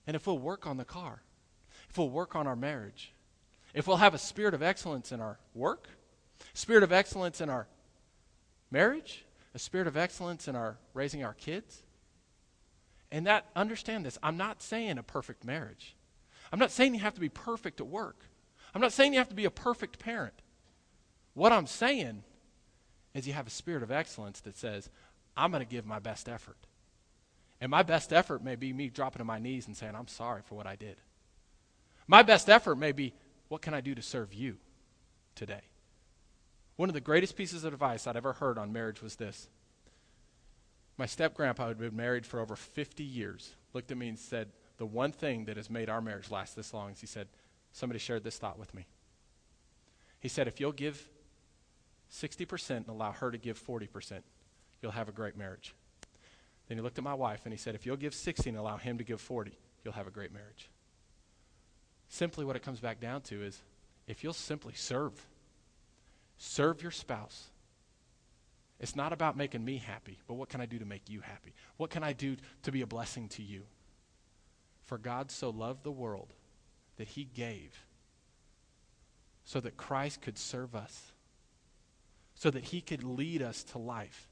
and 0.07 0.17
if 0.17 0.27
we'll 0.27 0.39
work 0.39 0.67
on 0.67 0.77
the 0.77 0.85
car, 0.85 1.23
if 1.89 1.99
we'll 1.99 2.11
work 2.11 2.35
on 2.35 2.47
our 2.47 2.57
marriage, 2.57 3.13
if 3.75 3.87
we'll 3.87 3.99
have 3.99 4.15
a 4.15 4.19
spirit 4.19 4.55
of 4.55 4.63
excellence 4.63 5.13
in 5.13 5.21
our 5.21 5.39
work, 5.55 5.89
spirit 6.53 6.83
of 6.83 6.93
excellence 6.93 7.41
in 7.41 7.49
our 7.49 7.67
marriage, 8.71 9.25
a 9.55 9.59
spirit 9.59 9.87
of 9.87 9.97
excellence 9.97 10.49
in 10.49 10.57
our 10.57 10.77
raising 10.95 11.25
our 11.25 11.35
kids. 11.35 11.83
And 13.13 13.27
that 13.27 13.45
understand 13.55 14.07
this, 14.07 14.19
I'm 14.23 14.39
not 14.39 14.63
saying 14.63 14.97
a 14.97 15.03
perfect 15.03 15.45
marriage. 15.45 15.95
I'm 16.51 16.59
not 16.59 16.71
saying 16.71 16.95
you 16.95 17.01
have 17.01 17.15
to 17.15 17.21
be 17.21 17.29
perfect 17.29 17.81
at 17.81 17.87
work. 17.87 18.17
I'm 18.75 18.81
not 18.81 18.95
saying 18.95 19.13
you 19.13 19.19
have 19.19 19.29
to 19.29 19.35
be 19.35 19.45
a 19.45 19.51
perfect 19.51 19.99
parent. 19.99 20.35
What 21.35 21.53
I'm 21.53 21.67
saying 21.67 22.25
is 23.15 23.27
you 23.27 23.35
have 23.35 23.47
a 23.47 23.51
spirit 23.51 23.83
of 23.83 23.91
excellence 23.91 24.41
that 24.41 24.57
says, 24.57 24.89
I'm 25.37 25.51
going 25.51 25.63
to 25.63 25.71
give 25.71 25.85
my 25.85 25.99
best 25.99 26.27
effort. 26.27 26.57
And 27.61 27.71
my 27.71 27.83
best 27.83 28.15
effort 28.15 28.43
may 28.43 28.57
be 28.57 28.73
me 28.73 28.89
dropping 28.89 29.19
to 29.19 29.25
my 29.25 29.39
knees 29.39 29.67
and 29.67 29.77
saying, 29.77 29.95
I'm 29.95 30.09
sorry 30.09 30.41
for 30.43 30.55
what 30.55 30.67
I 30.67 30.75
did. 30.75 30.97
My 32.07 32.23
best 32.23 32.49
effort 32.49 32.77
may 32.77 32.93
be, 32.93 33.13
what 33.49 33.61
can 33.61 33.75
I 33.75 33.83
do 33.83 33.95
to 33.95 34.03
serve 34.03 34.33
you 34.33 34.57
today? 35.35 35.61
One 36.77 36.89
of 36.89 36.95
the 36.95 37.01
greatest 37.01 37.37
pieces 37.37 37.65
of 37.65 37.75
advice 37.75 38.07
I'd 38.07 38.17
ever 38.17 38.33
heard 38.33 38.57
on 38.57 38.73
marriage 38.73 39.03
was 39.03 39.17
this. 39.17 39.49
My 40.99 41.07
step 41.07 41.35
grandpa 41.35 41.69
had 41.69 41.79
been 41.79 41.97
married 41.97 42.27
for 42.27 42.41
over 42.41 42.55
50 42.55 43.03
years, 43.03 43.55
looked 43.73 43.91
at 43.91 43.97
me 43.97 44.09
and 44.09 44.19
said, 44.19 44.49
The 44.77 44.87
one 44.87 45.13
thing 45.13 45.47
that 45.47 45.57
has 45.57 45.71
made 45.71 45.89
our 45.89 46.01
marriage 46.01 46.31
last 46.31 46.55
this 46.55 46.75
long 46.75 46.93
is 46.93 47.01
he 47.01 47.07
said, 47.07 47.29
Somebody 47.73 47.99
shared 47.99 48.25
this 48.25 48.39
thought 48.39 48.59
with 48.59 48.75
me. 48.75 48.87
He 50.21 50.29
said, 50.29 50.47
If 50.47 50.61
you'll 50.61 50.73
give 50.73 51.09
60% 52.13 52.71
and 52.71 52.89
allow 52.89 53.13
her 53.13 53.31
to 53.31 53.39
give 53.39 53.61
40%, 53.65 54.21
you'll 54.83 54.93
have 54.93 55.09
a 55.09 55.13
great 55.13 55.37
marriage. 55.37 55.75
Then 56.69 56.77
he 56.77 56.83
looked 56.83 56.99
at 56.99 57.05
my 57.05 57.15
wife 57.15 57.41
and 57.45 57.53
he 57.53 57.59
said, 57.59 57.75
If 57.75 57.87
you'll 57.87 57.97
give 57.97 58.15
60 58.15 58.51
and 58.51 58.59
allow 58.59 58.77
him 58.77 58.99
to 58.99 59.05
give 59.05 59.21
40, 59.21 59.57
you'll 59.85 59.95
have 59.95 60.07
a 60.07 60.11
great 60.11 60.33
marriage. 60.33 60.69
Simply 62.09 62.45
what 62.45 62.57
it 62.57 62.63
comes 62.63 62.81
back 62.81 63.01
down 63.01 63.23
to 63.23 63.43
is 63.43 63.63
if 64.07 64.23
you'll 64.23 64.35
simply 64.35 64.75
serve 64.75 65.15
Serve 66.45 66.83
your 66.83 66.91
spouse. 66.91 67.52
It's 68.81 68.97
not 68.97 69.13
about 69.13 69.37
making 69.37 69.65
me 69.65 69.79
happy, 69.79 70.19
but 70.27 70.35
what 70.35 70.49
can 70.49 70.61
I 70.61 70.67
do 70.67 70.79
to 70.79 70.85
make 70.85 71.09
you 71.09 71.21
happy? 71.21 71.55
What 71.77 71.91
can 71.91 72.03
I 72.03 72.13
do 72.13 72.37
to 72.63 72.73
be 72.73 72.83
a 72.83 72.87
blessing 72.87 73.29
to 73.31 73.43
you? 73.43 73.63
For 74.85 74.99
God 74.99 75.31
so 75.31 75.51
loved 75.51 75.85
the 75.85 75.93
world 75.93 76.33
that 76.97 77.09
he 77.09 77.25
gave 77.25 77.85
so 79.45 79.61
that 79.61 79.77
Christ 79.77 80.21
could 80.21 80.39
serve 80.39 80.75
us, 80.75 81.13
so 82.35 82.51
that 82.51 82.65
he 82.65 82.81
could 82.81 83.05
lead 83.05 83.43
us 83.43 83.63
to 83.65 83.79
life 83.79 84.29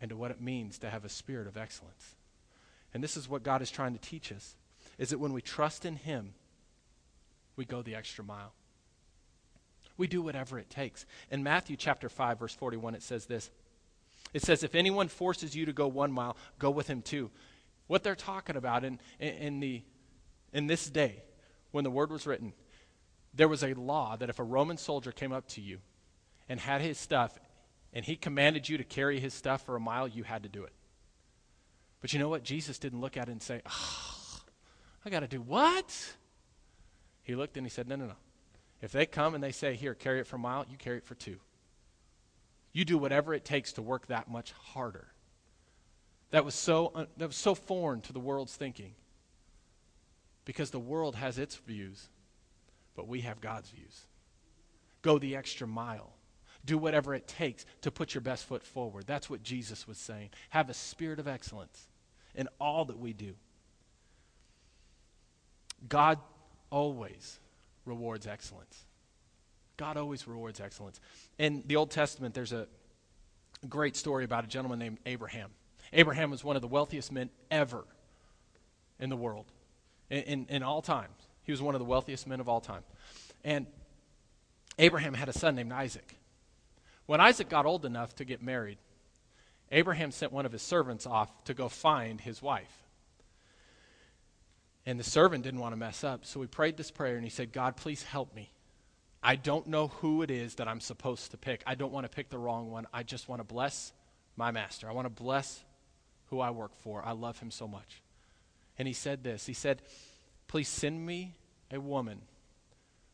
and 0.00 0.10
to 0.10 0.16
what 0.16 0.30
it 0.30 0.40
means 0.40 0.78
to 0.78 0.90
have 0.90 1.04
a 1.04 1.08
spirit 1.08 1.46
of 1.46 1.56
excellence. 1.56 2.16
And 2.92 3.02
this 3.02 3.16
is 3.16 3.28
what 3.28 3.42
God 3.42 3.62
is 3.62 3.70
trying 3.70 3.92
to 3.92 4.00
teach 4.00 4.32
us 4.32 4.56
is 4.98 5.10
that 5.10 5.18
when 5.18 5.32
we 5.32 5.42
trust 5.42 5.84
in 5.84 5.96
him, 5.96 6.34
we 7.56 7.64
go 7.64 7.82
the 7.82 7.94
extra 7.94 8.24
mile. 8.24 8.52
We 9.96 10.06
do 10.06 10.22
whatever 10.22 10.58
it 10.58 10.70
takes. 10.70 11.06
In 11.30 11.42
Matthew 11.42 11.76
chapter 11.76 12.08
5, 12.08 12.38
verse 12.38 12.54
41, 12.54 12.94
it 12.94 13.02
says 13.02 13.26
this 13.26 13.50
It 14.32 14.42
says, 14.42 14.62
If 14.62 14.74
anyone 14.74 15.08
forces 15.08 15.54
you 15.54 15.66
to 15.66 15.72
go 15.72 15.88
one 15.88 16.12
mile, 16.12 16.36
go 16.58 16.70
with 16.70 16.88
him 16.88 17.02
two. 17.02 17.30
What 17.86 18.02
they're 18.02 18.14
talking 18.14 18.56
about 18.56 18.84
in, 18.84 18.98
in, 19.20 19.34
in, 19.34 19.60
the, 19.60 19.82
in 20.52 20.66
this 20.66 20.90
day, 20.90 21.22
when 21.70 21.84
the 21.84 21.90
word 21.90 22.10
was 22.10 22.26
written, 22.26 22.52
there 23.32 23.48
was 23.48 23.62
a 23.62 23.74
law 23.74 24.16
that 24.16 24.30
if 24.30 24.38
a 24.38 24.44
Roman 24.44 24.76
soldier 24.76 25.12
came 25.12 25.32
up 25.32 25.46
to 25.48 25.60
you 25.60 25.78
and 26.48 26.58
had 26.58 26.80
his 26.80 26.98
stuff 26.98 27.38
and 27.92 28.04
he 28.04 28.16
commanded 28.16 28.68
you 28.68 28.78
to 28.78 28.84
carry 28.84 29.20
his 29.20 29.34
stuff 29.34 29.64
for 29.64 29.76
a 29.76 29.80
mile, 29.80 30.08
you 30.08 30.24
had 30.24 30.42
to 30.42 30.48
do 30.48 30.64
it. 30.64 30.72
But 32.00 32.12
you 32.12 32.18
know 32.18 32.28
what? 32.28 32.42
Jesus 32.42 32.78
didn't 32.78 33.00
look 33.00 33.16
at 33.16 33.28
it 33.28 33.32
and 33.32 33.42
say, 33.42 33.62
oh, 33.66 34.40
I 35.04 35.10
got 35.10 35.20
to 35.20 35.28
do 35.28 35.40
what? 35.40 36.16
He 37.22 37.34
looked 37.34 37.56
and 37.56 37.64
he 37.66 37.70
said, 37.70 37.88
No, 37.88 37.96
no, 37.96 38.06
no. 38.06 38.16
If 38.82 38.92
they 38.92 39.06
come 39.06 39.34
and 39.34 39.42
they 39.42 39.52
say, 39.52 39.74
Here, 39.74 39.94
carry 39.94 40.20
it 40.20 40.26
for 40.26 40.36
a 40.36 40.40
mile, 40.40 40.66
you 40.70 40.76
carry 40.76 40.98
it 40.98 41.06
for 41.06 41.14
two. 41.14 41.36
You 42.72 42.84
do 42.84 42.98
whatever 42.98 43.32
it 43.32 43.44
takes 43.44 43.72
to 43.74 43.82
work 43.82 44.06
that 44.08 44.30
much 44.30 44.52
harder. 44.52 45.08
That 46.30 46.44
was 46.44 46.54
so, 46.54 47.06
that 47.16 47.26
was 47.26 47.36
so 47.36 47.54
foreign 47.54 48.02
to 48.02 48.12
the 48.12 48.20
world's 48.20 48.54
thinking. 48.54 48.92
Because 50.44 50.70
the 50.70 50.78
world 50.78 51.16
has 51.16 51.38
its 51.38 51.56
views, 51.56 52.08
but 52.94 53.08
we 53.08 53.22
have 53.22 53.40
God's 53.40 53.70
views. 53.70 54.06
Go 55.02 55.18
the 55.18 55.36
extra 55.36 55.66
mile. 55.66 56.12
Do 56.64 56.76
whatever 56.78 57.14
it 57.14 57.26
takes 57.26 57.64
to 57.82 57.90
put 57.90 58.14
your 58.14 58.20
best 58.20 58.44
foot 58.44 58.62
forward. 58.62 59.06
That's 59.06 59.30
what 59.30 59.42
Jesus 59.42 59.88
was 59.88 59.98
saying. 59.98 60.30
Have 60.50 60.68
a 60.68 60.74
spirit 60.74 61.18
of 61.18 61.28
excellence 61.28 61.88
in 62.34 62.48
all 62.60 62.84
that 62.86 62.98
we 62.98 63.12
do. 63.12 63.34
God 65.88 66.18
always 66.70 67.38
rewards 67.86 68.26
excellence. 68.26 68.84
God 69.76 69.96
always 69.96 70.26
rewards 70.26 70.60
excellence. 70.60 71.00
In 71.38 71.62
the 71.66 71.76
Old 71.76 71.90
Testament, 71.90 72.34
there's 72.34 72.52
a 72.52 72.66
great 73.68 73.96
story 73.96 74.24
about 74.24 74.44
a 74.44 74.46
gentleman 74.46 74.78
named 74.78 74.98
Abraham. 75.06 75.50
Abraham 75.92 76.30
was 76.30 76.42
one 76.42 76.56
of 76.56 76.62
the 76.62 76.68
wealthiest 76.68 77.12
men 77.12 77.30
ever 77.50 77.84
in 78.98 79.10
the 79.10 79.16
world, 79.16 79.46
in, 80.10 80.22
in, 80.22 80.46
in 80.48 80.62
all 80.62 80.82
times. 80.82 81.12
He 81.42 81.52
was 81.52 81.62
one 81.62 81.74
of 81.74 81.78
the 81.78 81.84
wealthiest 81.84 82.26
men 82.26 82.40
of 82.40 82.48
all 82.48 82.60
time. 82.60 82.82
And 83.44 83.66
Abraham 84.78 85.14
had 85.14 85.28
a 85.28 85.32
son 85.32 85.54
named 85.54 85.72
Isaac. 85.72 86.16
When 87.06 87.20
Isaac 87.20 87.48
got 87.48 87.66
old 87.66 87.84
enough 87.84 88.14
to 88.16 88.24
get 88.24 88.42
married, 88.42 88.78
Abraham 89.70 90.10
sent 90.10 90.32
one 90.32 90.46
of 90.46 90.52
his 90.52 90.62
servants 90.62 91.06
off 91.06 91.44
to 91.44 91.54
go 91.54 91.68
find 91.68 92.20
his 92.20 92.42
wife. 92.42 92.85
And 94.86 95.00
the 95.00 95.04
servant 95.04 95.42
didn't 95.42 95.60
want 95.60 95.72
to 95.72 95.76
mess 95.76 96.04
up, 96.04 96.24
so 96.24 96.40
he 96.40 96.46
prayed 96.46 96.76
this 96.76 96.92
prayer 96.92 97.16
and 97.16 97.24
he 97.24 97.30
said, 97.30 97.52
God, 97.52 97.76
please 97.76 98.04
help 98.04 98.34
me. 98.34 98.52
I 99.20 99.34
don't 99.34 99.66
know 99.66 99.88
who 99.88 100.22
it 100.22 100.30
is 100.30 100.54
that 100.54 100.68
I'm 100.68 100.80
supposed 100.80 101.32
to 101.32 101.36
pick. 101.36 101.64
I 101.66 101.74
don't 101.74 101.92
want 101.92 102.04
to 102.04 102.08
pick 102.08 102.28
the 102.28 102.38
wrong 102.38 102.70
one. 102.70 102.86
I 102.94 103.02
just 103.02 103.28
want 103.28 103.40
to 103.40 103.44
bless 103.44 103.92
my 104.36 104.52
master. 104.52 104.88
I 104.88 104.92
want 104.92 105.06
to 105.06 105.22
bless 105.22 105.64
who 106.26 106.38
I 106.38 106.50
work 106.50 106.76
for. 106.76 107.04
I 107.04 107.10
love 107.10 107.40
him 107.40 107.50
so 107.50 107.66
much. 107.66 108.02
And 108.78 108.86
he 108.86 108.94
said 108.94 109.24
this 109.24 109.46
He 109.46 109.52
said, 109.52 109.82
Please 110.46 110.68
send 110.68 111.04
me 111.04 111.34
a 111.72 111.80
woman 111.80 112.20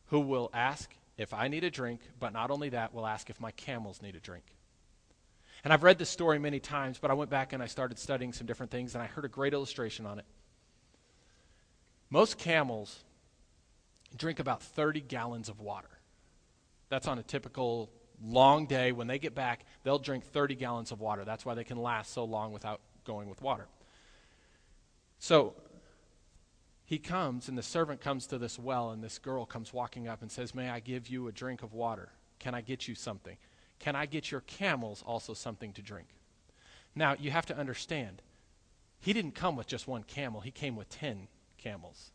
who 0.07 0.19
will 0.19 0.51
ask 0.53 0.91
if 1.17 1.33
I 1.33 1.47
need 1.47 1.63
a 1.63 1.71
drink, 1.71 2.01
but 2.19 2.33
not 2.33 2.51
only 2.51 2.69
that, 2.69 2.93
will 2.93 3.07
ask 3.07 3.31
if 3.31 3.39
my 3.39 3.51
camels 3.51 4.01
need 4.01 4.15
a 4.15 4.19
drink. 4.19 4.43
And 5.63 5.71
I've 5.71 5.83
read 5.83 5.97
this 5.97 6.09
story 6.09 6.37
many 6.37 6.59
times, 6.59 6.99
but 6.99 7.09
I 7.09 7.13
went 7.13 7.31
back 7.31 7.53
and 7.53 7.63
I 7.63 7.67
started 7.67 7.97
studying 7.97 8.33
some 8.33 8.45
different 8.45 8.71
things, 8.71 8.93
and 8.93 9.03
I 9.03 9.07
heard 9.07 9.25
a 9.25 9.29
great 9.29 9.53
illustration 9.53 10.05
on 10.05 10.19
it. 10.19 10.25
Most 12.13 12.37
camels 12.37 13.03
drink 14.15 14.37
about 14.37 14.61
30 14.61 15.01
gallons 15.01 15.49
of 15.49 15.59
water. 15.59 15.89
That's 16.89 17.07
on 17.07 17.17
a 17.17 17.23
typical 17.23 17.89
long 18.23 18.67
day. 18.67 18.91
When 18.91 19.07
they 19.07 19.17
get 19.17 19.33
back, 19.33 19.65
they'll 19.81 19.97
drink 19.97 20.23
30 20.23 20.53
gallons 20.53 20.91
of 20.91 21.01
water. 21.01 21.25
That's 21.25 21.43
why 21.43 21.55
they 21.55 21.63
can 21.63 21.77
last 21.77 22.13
so 22.13 22.23
long 22.23 22.53
without 22.53 22.81
going 23.03 23.29
with 23.29 23.41
water. 23.41 23.65
So 25.17 25.55
he 26.85 26.99
comes, 26.99 27.49
and 27.49 27.57
the 27.57 27.63
servant 27.63 27.99
comes 27.99 28.27
to 28.27 28.37
this 28.37 28.59
well, 28.59 28.91
and 28.91 29.03
this 29.03 29.17
girl 29.17 29.47
comes 29.47 29.73
walking 29.73 30.07
up 30.07 30.21
and 30.21 30.31
says, 30.31 30.53
May 30.53 30.69
I 30.69 30.81
give 30.81 31.07
you 31.07 31.27
a 31.29 31.31
drink 31.31 31.63
of 31.63 31.73
water? 31.73 32.09
Can 32.37 32.53
I 32.53 32.61
get 32.61 32.87
you 32.87 32.93
something? 32.93 33.37
Can 33.79 33.95
I 33.95 34.05
get 34.05 34.29
your 34.29 34.41
camels 34.41 35.03
also 35.03 35.33
something 35.33 35.73
to 35.73 35.81
drink? 35.81 36.09
Now, 36.93 37.15
you 37.19 37.31
have 37.31 37.47
to 37.47 37.57
understand, 37.57 38.21
he 38.99 39.13
didn't 39.13 39.33
come 39.33 39.55
with 39.55 39.65
just 39.65 39.87
one 39.87 40.03
camel, 40.03 40.41
he 40.41 40.51
came 40.51 40.75
with 40.75 40.89
10 40.89 41.27
camels. 41.63 42.11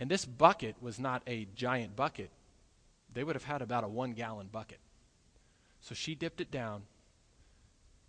And 0.00 0.10
this 0.10 0.24
bucket 0.24 0.76
was 0.80 0.98
not 0.98 1.22
a 1.26 1.46
giant 1.54 1.96
bucket. 1.96 2.30
They 3.12 3.24
would 3.24 3.36
have 3.36 3.44
had 3.44 3.62
about 3.62 3.84
a 3.84 3.88
one 3.88 4.12
gallon 4.12 4.48
bucket. 4.50 4.78
So 5.80 5.94
she 5.94 6.14
dipped 6.14 6.40
it 6.40 6.50
down 6.50 6.82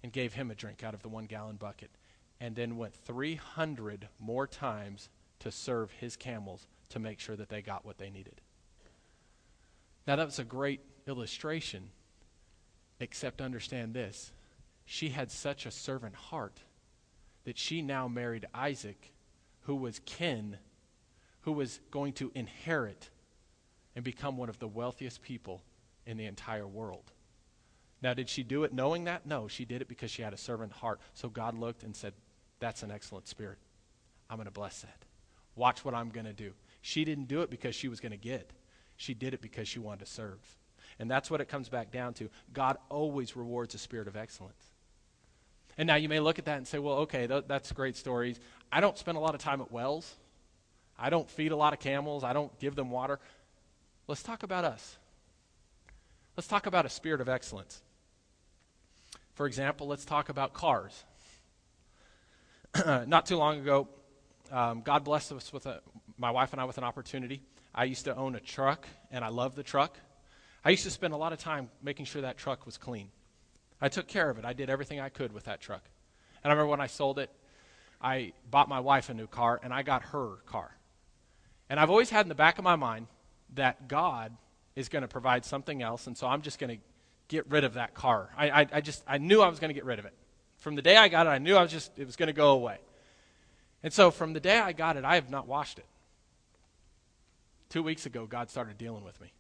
and 0.03 0.11
gave 0.11 0.33
him 0.33 0.49
a 0.49 0.55
drink 0.55 0.83
out 0.83 0.93
of 0.93 1.01
the 1.01 1.09
one 1.09 1.25
gallon 1.25 1.57
bucket, 1.57 1.89
and 2.39 2.55
then 2.55 2.77
went 2.77 2.95
300 2.95 4.07
more 4.19 4.47
times 4.47 5.09
to 5.39 5.51
serve 5.51 5.91
his 5.91 6.15
camels 6.15 6.67
to 6.89 6.99
make 6.99 7.19
sure 7.19 7.35
that 7.35 7.49
they 7.49 7.61
got 7.61 7.85
what 7.85 7.97
they 7.97 8.09
needed. 8.09 8.41
Now, 10.07 10.15
that 10.15 10.25
was 10.25 10.39
a 10.39 10.43
great 10.43 10.81
illustration, 11.07 11.89
except 12.99 13.41
understand 13.41 13.93
this. 13.93 14.31
She 14.85 15.09
had 15.09 15.31
such 15.31 15.65
a 15.65 15.71
servant 15.71 16.15
heart 16.15 16.61
that 17.43 17.57
she 17.57 17.81
now 17.81 18.07
married 18.07 18.45
Isaac, 18.53 19.11
who 19.61 19.75
was 19.75 19.99
kin, 20.05 20.57
who 21.41 21.51
was 21.51 21.79
going 21.91 22.13
to 22.13 22.31
inherit 22.35 23.09
and 23.95 24.03
become 24.03 24.37
one 24.37 24.49
of 24.49 24.59
the 24.59 24.67
wealthiest 24.67 25.21
people 25.21 25.63
in 26.05 26.17
the 26.17 26.25
entire 26.25 26.67
world. 26.67 27.11
Now, 28.01 28.13
did 28.13 28.29
she 28.29 28.43
do 28.43 28.63
it 28.63 28.73
knowing 28.73 29.03
that? 29.05 29.25
No, 29.25 29.47
she 29.47 29.65
did 29.65 29.81
it 29.81 29.87
because 29.87 30.09
she 30.09 30.21
had 30.21 30.33
a 30.33 30.37
servant 30.37 30.71
heart. 30.71 31.01
So 31.13 31.27
God 31.27 31.57
looked 31.57 31.83
and 31.83 31.95
said, 31.95 32.13
That's 32.59 32.83
an 32.83 32.91
excellent 32.91 33.27
spirit. 33.27 33.57
I'm 34.29 34.37
going 34.37 34.45
to 34.45 34.51
bless 34.51 34.81
that. 34.81 35.05
Watch 35.55 35.83
what 35.83 35.93
I'm 35.93 36.09
going 36.09 36.25
to 36.25 36.33
do. 36.33 36.53
She 36.81 37.03
didn't 37.03 37.27
do 37.27 37.41
it 37.41 37.49
because 37.49 37.75
she 37.75 37.89
was 37.89 37.99
going 37.99 38.11
to 38.11 38.17
get, 38.17 38.51
she 38.95 39.13
did 39.13 39.33
it 39.33 39.41
because 39.41 39.67
she 39.67 39.79
wanted 39.79 40.05
to 40.05 40.11
serve. 40.11 40.39
And 40.97 41.09
that's 41.09 41.29
what 41.29 41.41
it 41.41 41.47
comes 41.47 41.69
back 41.69 41.91
down 41.91 42.13
to. 42.15 42.29
God 42.53 42.77
always 42.89 43.35
rewards 43.35 43.75
a 43.75 43.77
spirit 43.77 44.07
of 44.07 44.15
excellence. 44.15 44.63
And 45.77 45.87
now 45.87 45.95
you 45.95 46.09
may 46.09 46.19
look 46.19 46.39
at 46.39 46.45
that 46.45 46.57
and 46.57 46.67
say, 46.67 46.77
well, 46.77 46.97
okay, 46.99 47.25
th- 47.25 47.45
that's 47.47 47.71
great 47.71 47.95
stories. 47.95 48.39
I 48.71 48.81
don't 48.81 48.97
spend 48.97 49.17
a 49.17 49.21
lot 49.21 49.35
of 49.35 49.41
time 49.41 49.61
at 49.61 49.71
wells. 49.71 50.15
I 50.97 51.09
don't 51.09 51.29
feed 51.29 51.51
a 51.51 51.55
lot 51.55 51.73
of 51.73 51.79
camels. 51.79 52.23
I 52.23 52.33
don't 52.33 52.57
give 52.59 52.75
them 52.75 52.91
water. 52.91 53.19
Let's 54.07 54.23
talk 54.23 54.43
about 54.43 54.65
us. 54.65 54.97
Let's 56.35 56.47
talk 56.47 56.65
about 56.65 56.85
a 56.85 56.89
spirit 56.89 57.21
of 57.21 57.29
excellence. 57.29 57.81
For 59.35 59.45
example, 59.45 59.87
let's 59.87 60.05
talk 60.05 60.29
about 60.29 60.53
cars. 60.53 61.03
Not 62.85 63.25
too 63.25 63.37
long 63.37 63.59
ago, 63.59 63.87
um, 64.51 64.81
God 64.81 65.03
blessed 65.03 65.31
us 65.31 65.53
with 65.53 65.65
a, 65.65 65.81
my 66.17 66.31
wife 66.31 66.51
and 66.51 66.61
I 66.61 66.65
with 66.65 66.77
an 66.77 66.83
opportunity. 66.83 67.41
I 67.73 67.85
used 67.85 68.05
to 68.05 68.15
own 68.15 68.35
a 68.35 68.39
truck, 68.39 68.87
and 69.11 69.23
I 69.23 69.29
love 69.29 69.55
the 69.55 69.63
truck. 69.63 69.97
I 70.65 70.71
used 70.71 70.83
to 70.83 70.91
spend 70.91 71.13
a 71.13 71.17
lot 71.17 71.33
of 71.33 71.39
time 71.39 71.69
making 71.81 72.05
sure 72.05 72.21
that 72.23 72.37
truck 72.37 72.65
was 72.65 72.77
clean. 72.77 73.09
I 73.81 73.89
took 73.89 74.07
care 74.07 74.29
of 74.29 74.37
it. 74.37 74.45
I 74.45 74.53
did 74.53 74.69
everything 74.69 74.99
I 74.99 75.09
could 75.09 75.31
with 75.31 75.45
that 75.45 75.61
truck. 75.61 75.83
And 76.43 76.51
I 76.51 76.53
remember 76.53 76.71
when 76.71 76.81
I 76.81 76.87
sold 76.87 77.19
it, 77.19 77.29
I 78.01 78.33
bought 78.49 78.69
my 78.69 78.79
wife 78.79 79.09
a 79.09 79.13
new 79.13 79.27
car, 79.27 79.59
and 79.61 79.73
I 79.73 79.83
got 79.83 80.03
her 80.03 80.37
car. 80.45 80.75
And 81.69 81.79
I've 81.79 81.89
always 81.89 82.09
had 82.09 82.25
in 82.25 82.29
the 82.29 82.35
back 82.35 82.57
of 82.57 82.63
my 82.63 82.75
mind 82.75 83.07
that 83.55 83.87
God 83.87 84.35
is 84.75 84.89
going 84.89 85.01
to 85.01 85.07
provide 85.07 85.45
something 85.45 85.81
else, 85.81 86.07
and 86.07 86.17
so 86.17 86.27
I'm 86.27 86.41
just 86.41 86.59
going 86.59 86.77
to 86.77 86.83
get 87.27 87.49
rid 87.49 87.63
of 87.63 87.75
that 87.75 87.93
car. 87.93 88.29
I, 88.37 88.49
I, 88.49 88.67
I 88.73 88.81
just, 88.81 89.03
I 89.07 89.17
knew 89.17 89.41
I 89.41 89.49
was 89.49 89.59
going 89.59 89.69
to 89.69 89.73
get 89.73 89.85
rid 89.85 89.99
of 89.99 90.05
it. 90.05 90.13
From 90.57 90.75
the 90.75 90.81
day 90.81 90.97
I 90.97 91.07
got 91.07 91.27
it, 91.27 91.29
I 91.29 91.37
knew 91.37 91.55
I 91.55 91.61
was 91.61 91.71
just, 91.71 91.97
it 91.97 92.05
was 92.05 92.15
going 92.15 92.27
to 92.27 92.33
go 92.33 92.51
away. 92.51 92.79
And 93.83 93.93
so 93.93 94.11
from 94.11 94.33
the 94.33 94.39
day 94.39 94.59
I 94.59 94.73
got 94.73 94.97
it, 94.97 95.05
I 95.05 95.15
have 95.15 95.29
not 95.29 95.47
washed 95.47 95.79
it. 95.79 95.85
Two 97.69 97.83
weeks 97.83 98.05
ago, 98.05 98.25
God 98.25 98.49
started 98.49 98.77
dealing 98.77 99.03
with 99.05 99.19
me. 99.21 99.31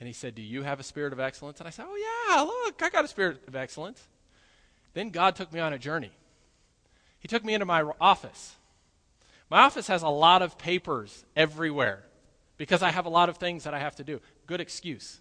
And 0.00 0.06
he 0.06 0.12
said, 0.12 0.34
Do 0.34 0.42
you 0.42 0.62
have 0.62 0.80
a 0.80 0.82
spirit 0.82 1.12
of 1.12 1.20
excellence? 1.20 1.60
And 1.60 1.66
I 1.66 1.70
said, 1.70 1.86
Oh, 1.88 1.96
yeah, 2.28 2.40
look, 2.42 2.82
I 2.82 2.90
got 2.90 3.04
a 3.04 3.08
spirit 3.08 3.42
of 3.46 3.54
excellence. 3.54 4.02
Then 4.94 5.10
God 5.10 5.36
took 5.36 5.52
me 5.52 5.60
on 5.60 5.72
a 5.72 5.78
journey. 5.78 6.10
He 7.26 7.28
took 7.28 7.44
me 7.44 7.54
into 7.54 7.66
my 7.66 7.82
office. 8.00 8.54
My 9.50 9.62
office 9.62 9.88
has 9.88 10.02
a 10.04 10.08
lot 10.08 10.42
of 10.42 10.58
papers 10.58 11.24
everywhere 11.34 12.04
because 12.56 12.84
I 12.84 12.92
have 12.92 13.04
a 13.04 13.08
lot 13.08 13.28
of 13.28 13.36
things 13.36 13.64
that 13.64 13.74
I 13.74 13.80
have 13.80 13.96
to 13.96 14.04
do. 14.04 14.20
Good 14.46 14.60
excuse. 14.60 15.18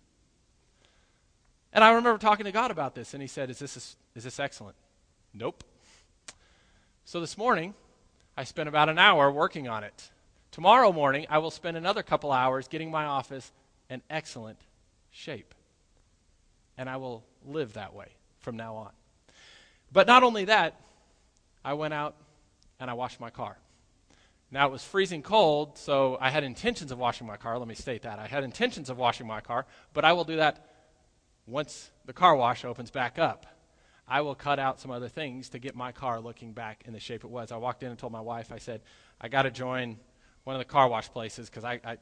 And 1.73 1.83
I 1.83 1.93
remember 1.93 2.19
talking 2.19 2.45
to 2.45 2.51
God 2.51 2.69
about 2.69 2.93
this, 2.93 3.15
and 3.15 3.23
He 3.23 3.27
said, 3.27 3.49
Is 3.49 3.57
this, 3.57 3.95
is 4.13 4.23
this 4.23 4.39
excellent? 4.39 4.75
Nope. 5.33 5.63
So 7.05 7.19
this 7.19 7.39
morning, 7.39 7.73
I 8.37 8.43
spent 8.43 8.69
about 8.69 8.87
an 8.87 8.99
hour 8.99 9.31
working 9.31 9.67
on 9.67 9.83
it. 9.83 10.11
Tomorrow 10.51 10.91
morning, 10.91 11.25
I 11.27 11.39
will 11.39 11.49
spend 11.49 11.75
another 11.75 12.03
couple 12.03 12.31
hours 12.31 12.67
getting 12.67 12.91
my 12.91 13.05
office 13.05 13.51
in 13.89 14.03
excellent 14.11 14.59
shape. 15.09 15.55
And 16.77 16.87
I 16.87 16.97
will 16.97 17.23
live 17.47 17.73
that 17.73 17.95
way 17.95 18.09
from 18.41 18.57
now 18.57 18.75
on. 18.75 18.91
But 19.91 20.05
not 20.05 20.21
only 20.21 20.45
that, 20.45 20.75
I 21.65 21.73
went 21.73 21.93
out 21.93 22.15
and 22.79 22.89
I 22.89 22.93
washed 22.93 23.19
my 23.19 23.29
car. 23.29 23.57
Now 24.51 24.67
it 24.67 24.71
was 24.71 24.83
freezing 24.83 25.21
cold, 25.21 25.77
so 25.77 26.17
I 26.21 26.29
had 26.29 26.45
intentions 26.45 26.93
of 26.93 26.97
washing 26.97 27.27
my 27.27 27.35
car. 27.35 27.57
Let 27.59 27.67
me 27.67 27.75
state 27.75 28.03
that. 28.03 28.19
I 28.19 28.27
had 28.27 28.45
intentions 28.45 28.89
of 28.89 28.97
washing 28.97 29.27
my 29.27 29.41
car, 29.41 29.65
but 29.93 30.05
I 30.05 30.13
will 30.13 30.23
do 30.23 30.37
that 30.37 30.71
once 31.47 31.91
the 32.05 32.13
car 32.13 32.35
wash 32.35 32.65
opens 32.65 32.89
back 32.89 33.19
up, 33.19 33.45
I 34.07 34.21
will 34.21 34.35
cut 34.35 34.59
out 34.59 34.79
some 34.79 34.91
other 34.91 35.09
things 35.09 35.49
to 35.49 35.59
get 35.59 35.75
my 35.75 35.91
car 35.91 36.19
looking 36.19 36.53
back 36.53 36.83
in 36.85 36.93
the 36.93 36.99
shape 36.99 37.23
it 37.23 37.29
was. 37.29 37.51
I 37.51 37.57
walked 37.57 37.83
in 37.83 37.89
and 37.89 37.97
told 37.97 38.11
my 38.11 38.21
wife, 38.21 38.51
I 38.51 38.57
said, 38.57 38.81
I 39.19 39.27
got 39.27 39.43
to 39.43 39.51
join 39.51 39.97
one 40.43 40.55
of 40.55 40.59
the 40.59 40.65
car 40.65 40.87
wash 40.87 41.09
places 41.09 41.49
because 41.49 41.63
I, 41.63 41.79
I, 41.83 41.97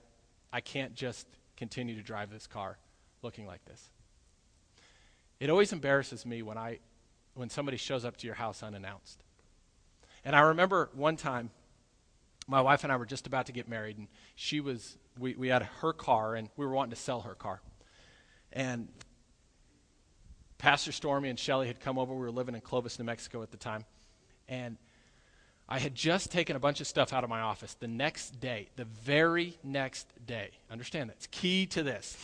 I 0.51 0.61
can't 0.61 0.93
just 0.95 1.27
continue 1.55 1.95
to 1.95 2.01
drive 2.01 2.29
this 2.29 2.47
car 2.47 2.77
looking 3.21 3.45
like 3.45 3.63
this. 3.65 3.89
It 5.39 5.49
always 5.49 5.73
embarrasses 5.73 6.25
me 6.25 6.41
when, 6.41 6.57
I, 6.57 6.79
when 7.35 7.49
somebody 7.49 7.77
shows 7.77 8.05
up 8.05 8.17
to 8.17 8.27
your 8.27 8.35
house 8.35 8.63
unannounced. 8.63 9.23
And 10.25 10.35
I 10.35 10.41
remember 10.41 10.89
one 10.93 11.15
time, 11.15 11.51
my 12.47 12.61
wife 12.61 12.83
and 12.83 12.91
I 12.91 12.97
were 12.97 13.05
just 13.05 13.27
about 13.27 13.45
to 13.47 13.51
get 13.51 13.67
married, 13.67 13.97
and 13.97 14.07
she 14.35 14.59
was, 14.59 14.97
we, 15.17 15.35
we 15.35 15.47
had 15.47 15.63
her 15.81 15.93
car, 15.93 16.35
and 16.35 16.49
we 16.57 16.65
were 16.65 16.73
wanting 16.73 16.91
to 16.91 17.01
sell 17.01 17.21
her 17.21 17.35
car. 17.35 17.61
And 18.51 18.87
Pastor 20.57 20.91
Stormy 20.91 21.29
and 21.29 21.37
Shelly 21.37 21.67
had 21.67 21.79
come 21.79 21.97
over. 21.97 22.13
We 22.13 22.21
were 22.21 22.31
living 22.31 22.55
in 22.55 22.61
Clovis, 22.61 22.97
New 22.97 23.05
Mexico 23.05 23.41
at 23.43 23.51
the 23.51 23.57
time. 23.57 23.83
And 24.47 24.77
I 25.67 25.79
had 25.79 25.95
just 25.95 26.31
taken 26.31 26.55
a 26.55 26.59
bunch 26.59 26.79
of 26.81 26.87
stuff 26.87 27.11
out 27.11 27.23
of 27.23 27.29
my 27.29 27.41
office. 27.41 27.73
The 27.73 27.87
next 27.87 28.39
day, 28.39 28.69
the 28.75 28.85
very 28.85 29.57
next 29.63 30.07
day, 30.25 30.51
understand 30.71 31.09
that's 31.09 31.27
key 31.27 31.65
to 31.67 31.83
this. 31.83 32.17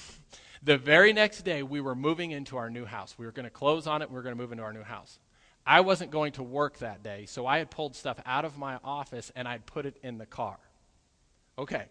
The 0.62 0.78
very 0.78 1.14
next 1.14 1.42
day, 1.42 1.64
we 1.64 1.82
were 1.82 1.96
moving 1.96 2.32
into 2.32 2.58
our 2.58 2.70
new 2.70 2.86
house. 2.86 3.16
We 3.18 3.26
were 3.26 3.32
going 3.32 3.46
to 3.46 3.50
close 3.50 3.88
on 3.88 4.02
it, 4.02 4.10
we 4.10 4.16
were 4.16 4.22
going 4.22 4.36
to 4.36 4.42
move 4.42 4.52
into 4.52 4.64
our 4.64 4.74
new 4.74 4.84
house. 4.84 5.20
I 5.70 5.82
wasn't 5.82 6.10
going 6.10 6.32
to 6.32 6.42
work 6.42 6.80
that 6.80 7.04
day, 7.04 7.28
so 7.28 7.46
I 7.46 7.60
had 7.60 7.70
pulled 7.70 7.96
stuff 7.96 8.20
out 8.26 8.44
of 8.44 8.58
my 8.58 8.80
office 8.84 9.32
and 9.36 9.48
I'd 9.48 9.68
put 9.68 9.86
it 9.86 9.98
in 10.02 10.18
the 10.18 10.26
car. 10.26 10.58
Okay. 11.60 11.86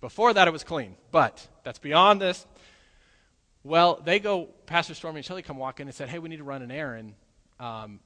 Before 0.00 0.32
that, 0.32 0.46
it 0.46 0.52
was 0.52 0.62
clean, 0.62 0.94
but 1.10 1.48
that's 1.64 1.80
beyond 1.80 2.20
this. 2.20 2.46
Well, 3.64 4.00
they 4.04 4.20
go, 4.20 4.50
Pastor 4.66 4.94
Stormy 4.94 5.18
and 5.18 5.24
Shelly 5.24 5.42
come 5.42 5.56
walk 5.56 5.80
in 5.80 5.88
and 5.88 5.94
said, 5.96 6.08
hey, 6.08 6.20
we 6.20 6.28
need 6.28 6.36
to 6.36 6.44
run 6.44 6.62
an 6.62 6.70
errand. 6.70 7.14
Um, 7.58 7.98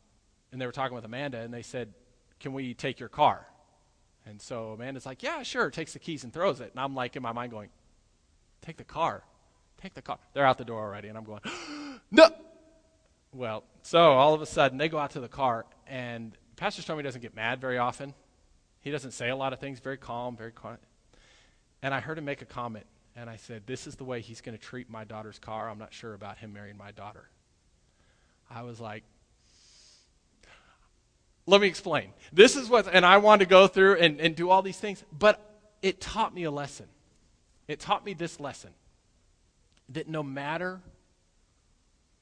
and 0.50 0.58
they 0.58 0.64
were 0.64 0.72
talking 0.72 0.94
with 0.94 1.04
Amanda, 1.04 1.40
and 1.40 1.52
they 1.52 1.60
said, 1.60 1.92
can 2.40 2.54
we 2.54 2.72
take 2.72 3.00
your 3.00 3.10
car? 3.10 3.46
And 4.24 4.40
so 4.40 4.72
Amanda's 4.72 5.04
like, 5.04 5.22
yeah, 5.22 5.42
sure, 5.42 5.68
takes 5.70 5.92
the 5.92 5.98
keys 5.98 6.24
and 6.24 6.32
throws 6.32 6.62
it. 6.62 6.70
And 6.70 6.80
I'm 6.80 6.94
like, 6.94 7.16
in 7.16 7.22
my 7.22 7.32
mind, 7.32 7.52
going, 7.52 7.68
take 8.62 8.78
the 8.78 8.84
car. 8.84 9.24
Take 9.82 9.92
the 9.92 10.00
car. 10.00 10.18
They're 10.32 10.46
out 10.46 10.56
the 10.56 10.64
door 10.64 10.80
already, 10.80 11.08
and 11.08 11.18
I'm 11.18 11.24
going, 11.24 11.42
no. 12.10 12.30
Well, 13.32 13.64
so 13.82 14.12
all 14.12 14.34
of 14.34 14.42
a 14.42 14.46
sudden, 14.46 14.78
they 14.78 14.88
go 14.88 14.98
out 14.98 15.12
to 15.12 15.20
the 15.20 15.28
car, 15.28 15.64
and 15.86 16.36
Pastor 16.56 16.82
Stormy 16.82 17.02
doesn't 17.02 17.20
get 17.20 17.34
mad 17.34 17.60
very 17.60 17.78
often. 17.78 18.12
He 18.80 18.90
doesn't 18.90 19.12
say 19.12 19.28
a 19.28 19.36
lot 19.36 19.52
of 19.52 19.60
things, 19.60 19.78
very 19.78 19.98
calm, 19.98 20.36
very 20.36 20.52
quiet. 20.52 20.80
And 21.82 21.94
I 21.94 22.00
heard 22.00 22.18
him 22.18 22.24
make 22.24 22.42
a 22.42 22.46
comment 22.46 22.86
and 23.16 23.28
I 23.28 23.36
said, 23.36 23.66
This 23.66 23.86
is 23.86 23.96
the 23.96 24.04
way 24.04 24.20
he's 24.20 24.40
going 24.40 24.56
to 24.56 24.62
treat 24.62 24.88
my 24.90 25.04
daughter's 25.04 25.38
car. 25.38 25.68
I'm 25.68 25.78
not 25.78 25.92
sure 25.92 26.14
about 26.14 26.38
him 26.38 26.52
marrying 26.52 26.76
my 26.76 26.90
daughter. 26.90 27.28
I 28.50 28.62
was 28.62 28.80
like, 28.80 29.04
Let 31.46 31.60
me 31.60 31.66
explain. 31.66 32.12
This 32.32 32.56
is 32.56 32.68
what, 32.68 32.88
and 32.92 33.04
I 33.04 33.18
wanted 33.18 33.44
to 33.44 33.50
go 33.50 33.66
through 33.66 33.96
and, 33.96 34.20
and 34.20 34.34
do 34.34 34.50
all 34.50 34.62
these 34.62 34.78
things, 34.78 35.04
but 35.16 35.40
it 35.82 36.00
taught 36.00 36.34
me 36.34 36.44
a 36.44 36.50
lesson. 36.50 36.86
It 37.68 37.80
taught 37.80 38.04
me 38.04 38.14
this 38.14 38.40
lesson 38.40 38.70
that 39.90 40.08
no 40.08 40.22
matter 40.22 40.80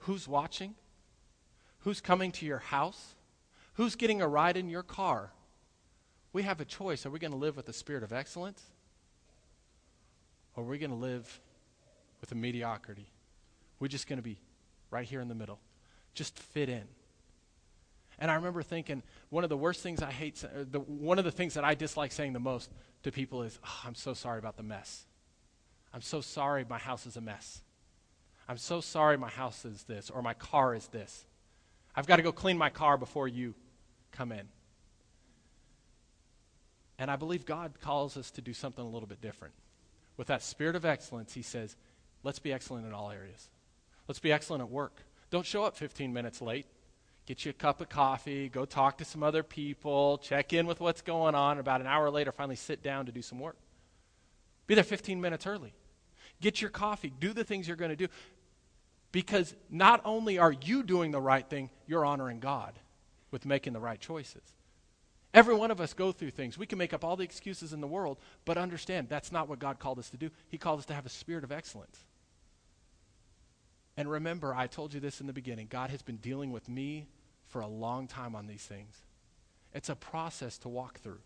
who's 0.01 0.27
watching, 0.27 0.75
who's 1.81 2.01
coming 2.01 2.33
to 2.33 2.47
your 2.47 2.59
house, 2.59 3.15
who's 3.75 3.97
getting 3.97 4.21
a 4.21 4.29
ride 4.29 4.57
in 4.57 4.69
your 4.69 4.83
car, 4.83 5.33
we 6.33 6.43
have 6.43 6.61
a 6.61 6.65
choice. 6.65 7.07
Are 7.07 7.11
we 7.11 7.19
going 7.19 7.33
to 7.33 7.39
live 7.39 7.57
with 7.57 7.67
the 7.67 7.73
spirit 7.73 8.03
of 8.03 8.13
excellence? 8.13 8.63
Or 10.55 10.65
are 10.65 10.67
we 10.67 10.79
going 10.79 10.91
to 10.91 10.97
live 10.97 11.41
with 12.21 12.33
a 12.33 12.35
mediocrity. 12.35 13.09
We're 13.81 13.89
just 13.89 14.07
going 14.09 14.19
to 14.19 14.23
be 14.23 14.39
right 14.91 15.07
here 15.07 15.21
in 15.21 15.29
the 15.29 15.35
middle, 15.35 15.61
just 16.15 16.39
fit 16.39 16.69
in. 16.69 16.85
And 18.19 18.31
I 18.31 18.35
remember 18.35 18.63
thinking 18.63 19.03
one 19.31 19.45
of 19.45 19.51
the 19.51 19.57
worst 19.57 19.81
things 19.81 20.03
I 20.03 20.11
hate, 20.11 20.43
uh, 20.43 20.65
the, 20.69 20.81
one 20.81 21.19
of 21.19 21.25
the 21.25 21.31
things 21.31 21.55
that 21.55 21.65
I 21.65 21.75
dislike 21.75 22.11
saying 22.11 22.33
the 22.33 22.41
most 22.41 22.71
to 23.05 23.13
people 23.13 23.43
is, 23.43 23.59
oh, 23.65 23.81
I'm 23.85 23.95
so 23.95 24.13
sorry 24.13 24.39
about 24.39 24.57
the 24.57 24.65
mess. 24.65 25.07
I'm 25.95 26.01
so 26.01 26.21
sorry 26.21 26.65
my 26.69 26.79
house 26.79 27.07
is 27.07 27.17
a 27.17 27.21
mess. 27.21 27.63
I'm 28.49 28.57
so 28.57 28.81
sorry 28.81 29.17
my 29.17 29.29
house 29.29 29.65
is 29.65 29.85
this 29.85 30.11
or 30.11 30.23
my 30.23 30.35
car 30.35 30.75
is 30.75 30.89
this. 30.89 31.27
I've 31.95 32.07
got 32.07 32.17
to 32.17 32.23
go 32.23 32.33
clean 32.33 32.59
my 32.59 32.71
car 32.71 32.97
before 32.97 33.29
you 33.29 33.55
come 34.13 34.33
in. 34.33 34.49
And 36.99 37.11
I 37.11 37.17
believe 37.17 37.47
God 37.47 37.73
calls 37.81 38.17
us 38.17 38.31
to 38.33 38.41
do 38.41 38.53
something 38.53 38.85
a 38.85 38.89
little 38.89 39.09
bit 39.09 39.21
different. 39.21 39.55
With 40.17 40.27
that 40.29 40.43
spirit 40.43 40.75
of 40.75 40.85
excellence, 40.85 41.33
He 41.35 41.43
says, 41.43 41.77
let's 42.25 42.41
be 42.41 42.53
excellent 42.53 42.87
in 42.87 42.93
all 42.93 43.11
areas. 43.11 43.49
Let's 44.09 44.19
be 44.19 44.33
excellent 44.33 44.63
at 44.63 44.71
work. 44.71 45.03
Don't 45.31 45.47
show 45.47 45.65
up 45.65 45.77
15 45.77 46.13
minutes 46.13 46.43
late. 46.43 46.67
Get 47.27 47.45
you 47.45 47.51
a 47.51 47.53
cup 47.53 47.83
of 47.83 47.91
coffee, 47.91 48.49
go 48.49 48.65
talk 48.65 48.97
to 48.99 49.05
some 49.05 49.23
other 49.23 49.43
people, 49.43 50.17
check 50.17 50.55
in 50.55 50.67
with 50.67 50.81
what's 50.81 51.03
going 51.03 51.35
on. 51.35 51.59
About 51.59 51.83
an 51.83 51.87
hour 51.87 52.09
later, 52.09 52.33
finally 52.33 52.57
sit 52.57 52.83
down 52.83 53.05
to 53.05 53.13
do 53.13 53.21
some 53.21 53.39
work. 53.39 53.59
Be 54.67 54.75
there 54.75 54.83
15 54.83 55.21
minutes 55.21 55.47
early. 55.47 55.75
Get 56.41 56.63
your 56.63 56.71
coffee. 56.71 57.13
Do 57.21 57.35
the 57.35 57.45
things 57.45 57.69
you're 57.69 57.77
going 57.77 57.91
to 57.91 57.97
do. 57.97 58.09
Because 59.11 59.55
not 59.71 60.01
only 60.05 60.39
are 60.39 60.53
you 60.53 60.83
doing 60.83 61.11
the 61.11 61.21
right 61.21 61.49
thing, 61.49 61.71
you're 61.87 62.05
honoring 62.05 62.41
God 62.41 62.79
with 63.31 63.47
making 63.47 63.73
the 63.73 63.81
right 63.81 64.01
choices. 64.01 64.43
Every 65.35 65.55
one 65.55 65.71
of 65.71 65.81
us 65.81 65.93
go 65.93 66.13
through 66.13 66.31
things. 66.31 66.57
We 66.57 66.67
can 66.67 66.79
make 66.79 66.95
up 66.95 67.05
all 67.05 67.17
the 67.17 67.25
excuses 67.25 67.73
in 67.73 67.81
the 67.81 67.87
world, 67.87 68.19
but 68.45 68.57
understand 68.57 69.09
that's 69.09 69.31
not 69.31 69.49
what 69.49 69.59
God 69.59 69.79
called 69.79 69.99
us 69.99 70.11
to 70.11 70.17
do. 70.17 70.31
He 70.49 70.59
called 70.59 70.79
us 70.79 70.87
to 70.87 70.95
have 70.95 71.07
a 71.07 71.11
spirit 71.11 71.45
of 71.45 71.53
excellence. 71.53 71.99
And 73.97 74.11
remember, 74.11 74.55
I 74.55 74.69
told 74.69 74.95
you 74.95 75.01
this 75.01 75.21
in 75.21 75.27
the 75.27 75.33
beginning 75.33 75.67
God 75.69 75.91
has 75.91 76.03
been 76.03 76.17
dealing 76.17 76.53
with 76.53 76.69
me 76.69 77.09
for 77.49 77.61
a 77.61 77.67
long 77.67 78.07
time 78.07 78.35
on 78.35 78.47
these 78.47 78.63
things. 78.63 79.03
It's 79.75 79.89
a 79.89 79.97
process 79.97 80.57
to 80.59 80.69
walk 80.69 81.01
through. 81.01 81.21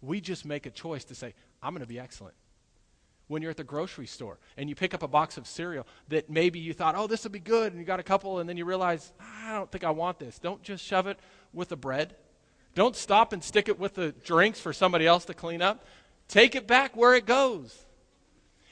We 0.00 0.20
just 0.20 0.44
make 0.44 0.66
a 0.66 0.70
choice 0.70 1.04
to 1.04 1.14
say, 1.14 1.34
I'm 1.62 1.72
going 1.74 1.82
to 1.82 1.86
be 1.86 1.98
excellent. 1.98 2.34
When 3.32 3.40
you're 3.40 3.50
at 3.50 3.56
the 3.56 3.64
grocery 3.64 4.06
store 4.06 4.38
and 4.58 4.68
you 4.68 4.74
pick 4.74 4.92
up 4.92 5.02
a 5.02 5.08
box 5.08 5.38
of 5.38 5.46
cereal 5.46 5.86
that 6.08 6.28
maybe 6.28 6.58
you 6.58 6.74
thought, 6.74 6.94
oh, 6.94 7.06
this 7.06 7.24
will 7.24 7.30
be 7.30 7.38
good, 7.38 7.72
and 7.72 7.80
you 7.80 7.86
got 7.86 7.98
a 7.98 8.02
couple, 8.02 8.40
and 8.40 8.46
then 8.46 8.58
you 8.58 8.66
realize, 8.66 9.10
I 9.18 9.54
don't 9.54 9.72
think 9.72 9.84
I 9.84 9.90
want 9.90 10.18
this. 10.18 10.38
Don't 10.38 10.62
just 10.62 10.84
shove 10.84 11.06
it 11.06 11.18
with 11.54 11.70
the 11.70 11.76
bread. 11.76 12.14
Don't 12.74 12.94
stop 12.94 13.32
and 13.32 13.42
stick 13.42 13.70
it 13.70 13.78
with 13.78 13.94
the 13.94 14.12
drinks 14.12 14.60
for 14.60 14.74
somebody 14.74 15.06
else 15.06 15.24
to 15.24 15.34
clean 15.34 15.62
up. 15.62 15.86
Take 16.28 16.54
it 16.54 16.66
back 16.66 16.94
where 16.94 17.14
it 17.14 17.24
goes. 17.24 17.86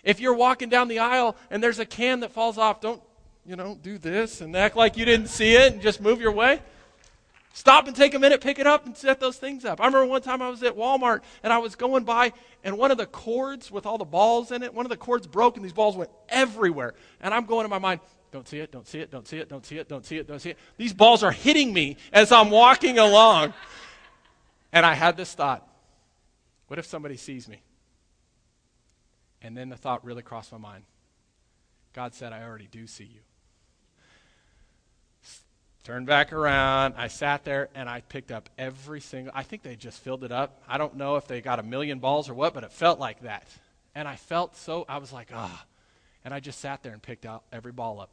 If 0.05 0.21
you're 0.21 0.35
walking 0.35 0.69
down 0.69 0.89
the 0.89 0.99
aisle 0.99 1.39
and 1.51 1.63
there's 1.63 1.79
a 1.79 1.87
can 1.87 2.21
that 2.21 2.33
falls 2.33 2.59
off, 2.59 2.83
don't, 2.83 3.03
you 3.47 3.57
know, 3.57 3.79
do 3.81 3.97
this 3.97 4.43
and 4.43 4.55
act 4.55 4.77
like 4.77 4.99
you 4.99 5.07
didn't 5.07 5.29
see 5.29 5.55
it 5.55 5.73
and 5.73 5.81
just 5.81 6.03
move 6.03 6.21
your 6.21 6.33
way. 6.33 6.61
Stop 7.53 7.89
and 7.89 7.97
take 7.97 8.15
a 8.15 8.19
minute, 8.19 8.41
pick 8.41 8.59
it 8.59 8.67
up, 8.67 8.87
and 8.87 8.97
set 8.97 9.19
those 9.19 9.37
things 9.37 9.65
up. 9.65 9.81
I 9.81 9.87
remember 9.87 10.07
one 10.07 10.23
time 10.23 10.41
I 10.41 10.49
was 10.49 10.63
at 10.63 10.77
Walmart 10.77 11.23
and 11.43 11.53
I 11.53 11.59
was 11.59 11.75
going 11.75 12.05
by, 12.05 12.33
and 12.63 12.79
one 12.79 12.93
of 12.93 12.99
the 12.99 13.07
cords 13.07 13.71
with 13.71 13.87
all 13.87 13.99
the 13.99 14.05
balls 14.05 14.53
in 14.53 14.63
it, 14.63 14.73
one 14.73 14.87
of 14.87 14.91
the 14.91 14.97
cords 14.97 15.27
broke, 15.27 15.57
and 15.57 15.65
these 15.65 15.73
balls 15.73 15.97
went 15.97 16.11
everywhere. 16.29 16.95
And 17.21 17.35
I'm 17.35 17.47
going 17.47 17.65
in 17.65 17.71
my 17.71 17.81
mind, 17.81 18.01
don't 18.31 18.47
see 18.47 18.59
it, 18.59 18.71
don't 18.71 18.87
see 18.87 19.01
it, 19.01 19.11
don't 19.11 19.27
see 19.27 19.39
it, 19.39 19.49
don't 19.49 19.67
see 19.67 19.79
it, 19.79 19.89
don't 19.89 20.07
see 20.07 20.17
it, 20.19 20.29
don't 20.29 20.39
see 20.39 20.51
it. 20.51 20.59
These 20.77 20.93
balls 20.93 21.25
are 21.25 21.33
hitting 21.33 21.73
me 21.73 21.97
as 22.13 22.31
I'm 22.31 22.51
walking 22.51 22.99
along. 22.99 23.53
And 24.73 24.87
I 24.87 24.95
had 24.95 25.17
this 25.17 25.35
thought 25.35 25.67
what 26.69 26.79
if 26.79 26.87
somebody 26.87 27.17
sees 27.17 27.49
me? 27.49 27.63
And 29.43 29.57
then 29.57 29.71
the 29.71 29.77
thought 29.77 30.05
really 30.05 30.23
crossed 30.23 30.53
my 30.53 30.59
mind 30.59 30.85
God 31.93 32.15
said, 32.15 32.33
I 32.33 32.45
already 32.45 32.69
do 32.71 32.87
see 32.87 33.05
you. 33.05 33.21
Turned 35.83 36.07
back 36.07 36.33
around. 36.33 36.95
I 36.97 37.09
sat 37.09 37.45
there 37.45 37.71
and 37.75 37.89
I 37.89 38.03
picked 38.03 38.31
up 38.31 38.51
every 38.59 39.01
single. 39.01 39.33
I 39.35 39.43
think 39.43 39.63
they 39.63 39.77
just 39.77 40.01
filled 40.01 40.25
it 40.25 40.33
up. 40.33 40.63
I 40.69 40.77
don't 40.77 40.97
know 40.97 41.17
if 41.17 41.27
they 41.27 41.41
got 41.41 41.59
a 41.59 41.63
million 41.63 42.01
balls 42.01 42.29
or 42.29 42.35
what, 42.35 42.53
but 42.53 42.65
it 42.65 42.73
felt 42.73 43.01
like 43.01 43.23
that. 43.23 43.49
And 43.95 44.07
I 44.07 44.17
felt 44.17 44.57
so. 44.57 44.85
I 44.89 44.99
was 44.99 45.13
like, 45.13 45.29
ah. 45.35 45.65
And 46.25 46.35
I 46.35 46.41
just 46.41 46.61
sat 46.61 46.83
there 46.83 46.93
and 46.93 47.03
picked 47.03 47.25
out 47.25 47.45
every 47.51 47.73
ball 47.73 47.99
up, 47.99 48.11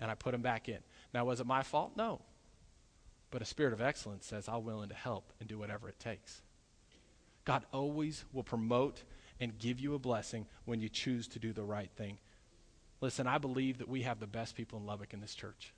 and 0.00 0.10
I 0.10 0.14
put 0.14 0.32
them 0.32 0.42
back 0.42 0.68
in. 0.68 0.78
Now, 1.14 1.24
was 1.24 1.38
it 1.38 1.46
my 1.46 1.62
fault? 1.62 1.92
No. 1.96 2.20
But 3.30 3.42
a 3.42 3.46
spirit 3.46 3.72
of 3.72 3.80
excellence 3.80 4.26
says, 4.26 4.48
I'm 4.48 4.64
willing 4.64 4.88
to 4.88 4.94
help 4.94 5.32
and 5.38 5.48
do 5.48 5.58
whatever 5.58 5.88
it 5.88 6.00
takes. 6.00 6.42
God 7.44 7.64
always 7.72 8.24
will 8.32 8.42
promote 8.42 9.02
and 9.40 9.56
give 9.56 9.78
you 9.78 9.94
a 9.94 9.98
blessing 9.98 10.46
when 10.64 10.80
you 10.80 10.88
choose 10.88 11.28
to 11.28 11.38
do 11.38 11.52
the 11.52 11.62
right 11.62 11.90
thing. 11.96 12.18
Listen, 13.00 13.26
I 13.26 13.38
believe 13.38 13.78
that 13.78 13.88
we 13.88 14.02
have 14.02 14.20
the 14.20 14.26
best 14.26 14.56
people 14.56 14.78
in 14.78 14.86
Lubbock 14.86 15.14
in 15.14 15.20
this 15.20 15.34
church. 15.34 15.72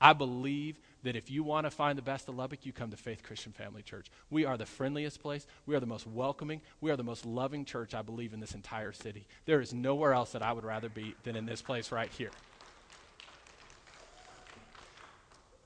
I 0.00 0.12
believe 0.12 0.78
that 1.02 1.16
if 1.16 1.30
you 1.30 1.42
want 1.42 1.66
to 1.66 1.70
find 1.70 1.96
the 1.96 2.02
best 2.02 2.28
of 2.28 2.36
Lubbock, 2.36 2.66
you 2.66 2.72
come 2.72 2.90
to 2.90 2.96
Faith 2.96 3.22
Christian 3.22 3.52
Family 3.52 3.82
Church. 3.82 4.08
We 4.28 4.44
are 4.44 4.56
the 4.56 4.66
friendliest 4.66 5.20
place. 5.20 5.46
We 5.64 5.74
are 5.74 5.80
the 5.80 5.86
most 5.86 6.06
welcoming. 6.06 6.60
We 6.80 6.90
are 6.90 6.96
the 6.96 7.04
most 7.04 7.24
loving 7.24 7.64
church, 7.64 7.94
I 7.94 8.02
believe, 8.02 8.34
in 8.34 8.40
this 8.40 8.54
entire 8.54 8.92
city. 8.92 9.26
There 9.46 9.60
is 9.60 9.72
nowhere 9.72 10.12
else 10.12 10.32
that 10.32 10.42
I 10.42 10.52
would 10.52 10.64
rather 10.64 10.88
be 10.88 11.14
than 11.22 11.36
in 11.36 11.46
this 11.46 11.62
place 11.62 11.92
right 11.92 12.10
here. 12.10 12.30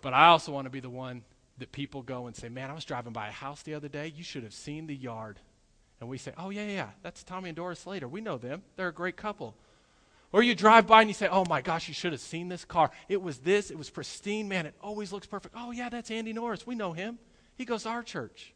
But 0.03 0.14
I 0.14 0.27
also 0.27 0.53
want 0.53 0.66
to 0.66 0.71
be 0.71 0.81
the 0.81 0.90
one 0.90 1.23
that 1.59 1.73
people 1.73 2.03
go 2.03 2.27
and 2.27 2.35
say, 2.35 2.49
Man, 2.49 2.71
I 2.71 2.75
was 2.75 2.85
driving 2.85 3.12
by 3.12 3.29
a 3.29 3.33
house 3.33 3.62
the 3.62 3.75
other 3.75 3.88
day. 3.88 4.12
You 4.14 4.23
should 4.23 4.45
have 4.45 4.55
seen 4.55 4.87
the 4.87 4.95
yard. 4.95 5.38
And 6.01 6.09
we 6.09 6.19
say, 6.19 6.33
Oh, 6.38 6.51
yeah, 6.51 6.66
yeah. 6.66 6.88
That's 7.03 7.23
Tommy 7.23 7.51
and 7.51 7.57
Doris 7.57 7.81
Slater. 7.81 8.09
We 8.09 8.21
know 8.21 8.38
them. 8.38 8.62
They're 8.77 8.88
a 8.88 8.93
great 8.93 9.16
couple. 9.16 9.55
Or 10.33 10.43
you 10.43 10.55
drive 10.55 10.87
by 10.87 11.01
and 11.01 11.11
you 11.11 11.14
say, 11.14 11.29
Oh 11.31 11.45
my 11.49 11.61
gosh, 11.61 11.88
you 11.88 11.95
should 11.95 12.12
have 12.12 12.21
seen 12.21 12.49
this 12.49 12.64
car. 12.64 12.90
It 13.09 13.21
was 13.21 13.38
this, 13.38 13.71
it 13.71 13.79
was 13.79 13.90
pristine. 13.90 14.49
Man, 14.49 14.66
it 14.66 14.75
always 14.81 15.12
looks 15.12 15.27
perfect. 15.27 15.55
Oh, 15.59 15.73
yeah, 15.73 15.88
that's 15.88 16.11
Andy 16.11 16.33
Norris. 16.33 16.66
We 16.66 16.75
know 16.75 16.93
him. 16.93 17.19
He 17.57 17.64
goes 17.64 17.83
to 17.83 17.88
our 17.88 18.03
church. 18.03 18.55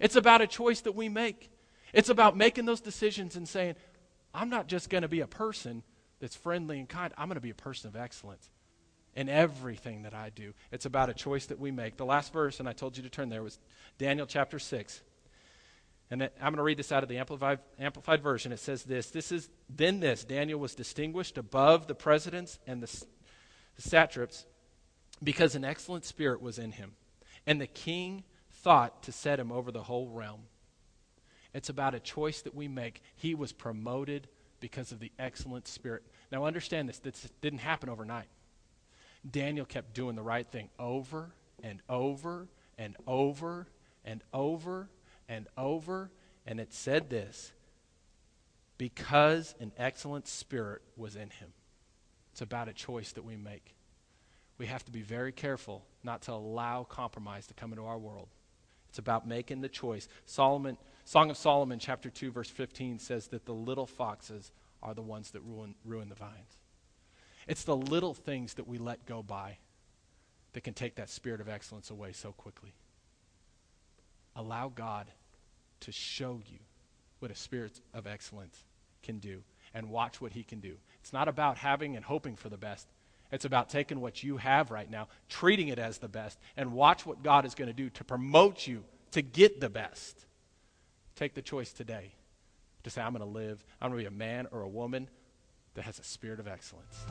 It's 0.00 0.16
about 0.16 0.42
a 0.42 0.46
choice 0.46 0.80
that 0.82 0.92
we 0.92 1.08
make. 1.08 1.50
It's 1.92 2.08
about 2.08 2.36
making 2.36 2.66
those 2.66 2.80
decisions 2.80 3.36
and 3.36 3.48
saying, 3.48 3.76
I'm 4.34 4.50
not 4.50 4.66
just 4.66 4.90
going 4.90 5.02
to 5.02 5.08
be 5.08 5.20
a 5.20 5.28
person 5.28 5.84
that's 6.20 6.34
friendly 6.34 6.80
and 6.80 6.88
kind, 6.88 7.14
I'm 7.16 7.28
going 7.28 7.36
to 7.36 7.40
be 7.40 7.50
a 7.50 7.54
person 7.54 7.88
of 7.88 7.96
excellence 7.96 8.50
in 9.14 9.28
everything 9.28 10.02
that 10.02 10.14
I 10.14 10.30
do. 10.30 10.52
It's 10.72 10.86
about 10.86 11.08
a 11.08 11.14
choice 11.14 11.46
that 11.46 11.60
we 11.60 11.70
make. 11.70 11.96
The 11.96 12.04
last 12.04 12.32
verse, 12.32 12.58
and 12.58 12.68
I 12.68 12.72
told 12.72 12.96
you 12.96 13.04
to 13.04 13.08
turn 13.08 13.28
there, 13.28 13.42
was 13.42 13.58
Daniel 13.98 14.26
chapter 14.26 14.58
6. 14.58 15.02
And 16.10 16.22
I'm 16.22 16.30
going 16.52 16.56
to 16.56 16.62
read 16.62 16.78
this 16.78 16.92
out 16.92 17.02
of 17.02 17.08
the 17.08 17.18
Amplified, 17.18 17.60
Amplified 17.78 18.22
Version. 18.22 18.52
It 18.52 18.58
says 18.58 18.84
this 18.84 19.10
This 19.10 19.32
is 19.32 19.48
then 19.68 20.00
this 20.00 20.24
Daniel 20.24 20.60
was 20.60 20.74
distinguished 20.74 21.38
above 21.38 21.86
the 21.86 21.94
presidents 21.94 22.58
and 22.66 22.82
the, 22.82 23.04
the 23.76 23.82
satraps 23.82 24.46
because 25.22 25.54
an 25.54 25.64
excellent 25.64 26.04
spirit 26.04 26.40
was 26.40 26.58
in 26.58 26.72
him. 26.72 26.92
And 27.46 27.60
the 27.60 27.66
king 27.66 28.24
thought 28.50 29.02
to 29.04 29.12
set 29.12 29.40
him 29.40 29.52
over 29.52 29.70
the 29.70 29.82
whole 29.82 30.08
realm. 30.08 30.42
It's 31.52 31.68
about 31.68 31.94
a 31.94 32.00
choice 32.00 32.42
that 32.42 32.54
we 32.54 32.68
make. 32.68 33.02
He 33.14 33.34
was 33.34 33.52
promoted 33.52 34.28
because 34.60 34.92
of 34.92 34.98
the 34.98 35.12
excellent 35.18 35.68
spirit. 35.68 36.02
Now, 36.32 36.44
understand 36.44 36.88
this, 36.88 36.98
this 36.98 37.28
didn't 37.40 37.60
happen 37.60 37.88
overnight. 37.88 38.26
Daniel 39.28 39.64
kept 39.64 39.94
doing 39.94 40.16
the 40.16 40.22
right 40.22 40.46
thing 40.46 40.68
over 40.78 41.34
and 41.62 41.80
over 41.88 42.48
and 42.76 42.96
over 43.06 43.66
and 44.04 44.22
over 44.32 44.88
and 45.28 45.48
over. 45.56 46.10
And 46.46 46.60
it 46.60 46.72
said 46.72 47.10
this 47.10 47.52
because 48.78 49.54
an 49.60 49.72
excellent 49.78 50.26
spirit 50.28 50.82
was 50.96 51.16
in 51.16 51.30
him. 51.30 51.52
It's 52.32 52.42
about 52.42 52.68
a 52.68 52.72
choice 52.72 53.12
that 53.12 53.24
we 53.24 53.36
make. 53.36 53.74
We 54.58 54.66
have 54.66 54.84
to 54.84 54.92
be 54.92 55.02
very 55.02 55.32
careful 55.32 55.84
not 56.02 56.22
to 56.22 56.32
allow 56.32 56.84
compromise 56.84 57.46
to 57.48 57.54
come 57.54 57.72
into 57.72 57.84
our 57.84 57.98
world. 57.98 58.28
It's 58.88 58.98
about 58.98 59.26
making 59.26 59.60
the 59.60 59.68
choice. 59.68 60.08
Solomon, 60.26 60.76
Song 61.04 61.30
of 61.30 61.36
Solomon, 61.36 61.78
chapter 61.78 62.10
2, 62.10 62.30
verse 62.30 62.50
15 62.50 62.98
says 62.98 63.28
that 63.28 63.46
the 63.46 63.54
little 63.54 63.86
foxes 63.86 64.52
are 64.82 64.94
the 64.94 65.02
ones 65.02 65.30
that 65.32 65.40
ruin, 65.40 65.74
ruin 65.84 66.08
the 66.08 66.14
vines. 66.14 66.58
It's 67.48 67.64
the 67.64 67.76
little 67.76 68.14
things 68.14 68.54
that 68.54 68.68
we 68.68 68.78
let 68.78 69.06
go 69.06 69.22
by 69.22 69.58
that 70.52 70.62
can 70.62 70.74
take 70.74 70.94
that 70.96 71.10
spirit 71.10 71.40
of 71.40 71.48
excellence 71.48 71.90
away 71.90 72.12
so 72.12 72.32
quickly. 72.32 72.74
Allow 74.36 74.72
God 74.74 75.06
to 75.80 75.92
show 75.92 76.40
you 76.46 76.58
what 77.18 77.30
a 77.30 77.34
spirit 77.34 77.80
of 77.92 78.06
excellence 78.06 78.64
can 79.02 79.18
do 79.18 79.42
and 79.72 79.90
watch 79.90 80.20
what 80.20 80.32
he 80.32 80.42
can 80.42 80.60
do. 80.60 80.76
It's 81.00 81.12
not 81.12 81.28
about 81.28 81.58
having 81.58 81.96
and 81.96 82.04
hoping 82.04 82.36
for 82.36 82.48
the 82.48 82.56
best. 82.56 82.88
It's 83.32 83.44
about 83.44 83.68
taking 83.68 84.00
what 84.00 84.22
you 84.22 84.36
have 84.36 84.70
right 84.70 84.88
now, 84.88 85.08
treating 85.28 85.68
it 85.68 85.78
as 85.78 85.98
the 85.98 86.08
best, 86.08 86.38
and 86.56 86.72
watch 86.72 87.04
what 87.04 87.22
God 87.22 87.44
is 87.44 87.54
going 87.54 87.68
to 87.68 87.74
do 87.74 87.90
to 87.90 88.04
promote 88.04 88.66
you 88.66 88.84
to 89.12 89.22
get 89.22 89.60
the 89.60 89.68
best. 89.68 90.26
Take 91.16 91.34
the 91.34 91.42
choice 91.42 91.72
today 91.72 92.12
to 92.84 92.90
say, 92.90 93.00
I'm 93.00 93.12
going 93.12 93.24
to 93.24 93.38
live, 93.38 93.64
I'm 93.80 93.90
going 93.90 94.04
to 94.04 94.10
be 94.10 94.14
a 94.14 94.18
man 94.18 94.46
or 94.52 94.62
a 94.62 94.68
woman 94.68 95.08
that 95.74 95.84
has 95.84 95.98
a 95.98 96.04
spirit 96.04 96.38
of 96.38 96.46
excellence. 96.46 97.04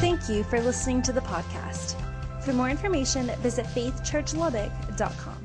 Thank 0.00 0.28
you 0.28 0.44
for 0.44 0.60
listening 0.60 1.02
to 1.02 1.12
the 1.12 1.22
podcast. 1.22 1.96
For 2.42 2.52
more 2.52 2.68
information, 2.68 3.26
visit 3.40 3.66
faithchurchlubbock.com. 3.66 5.43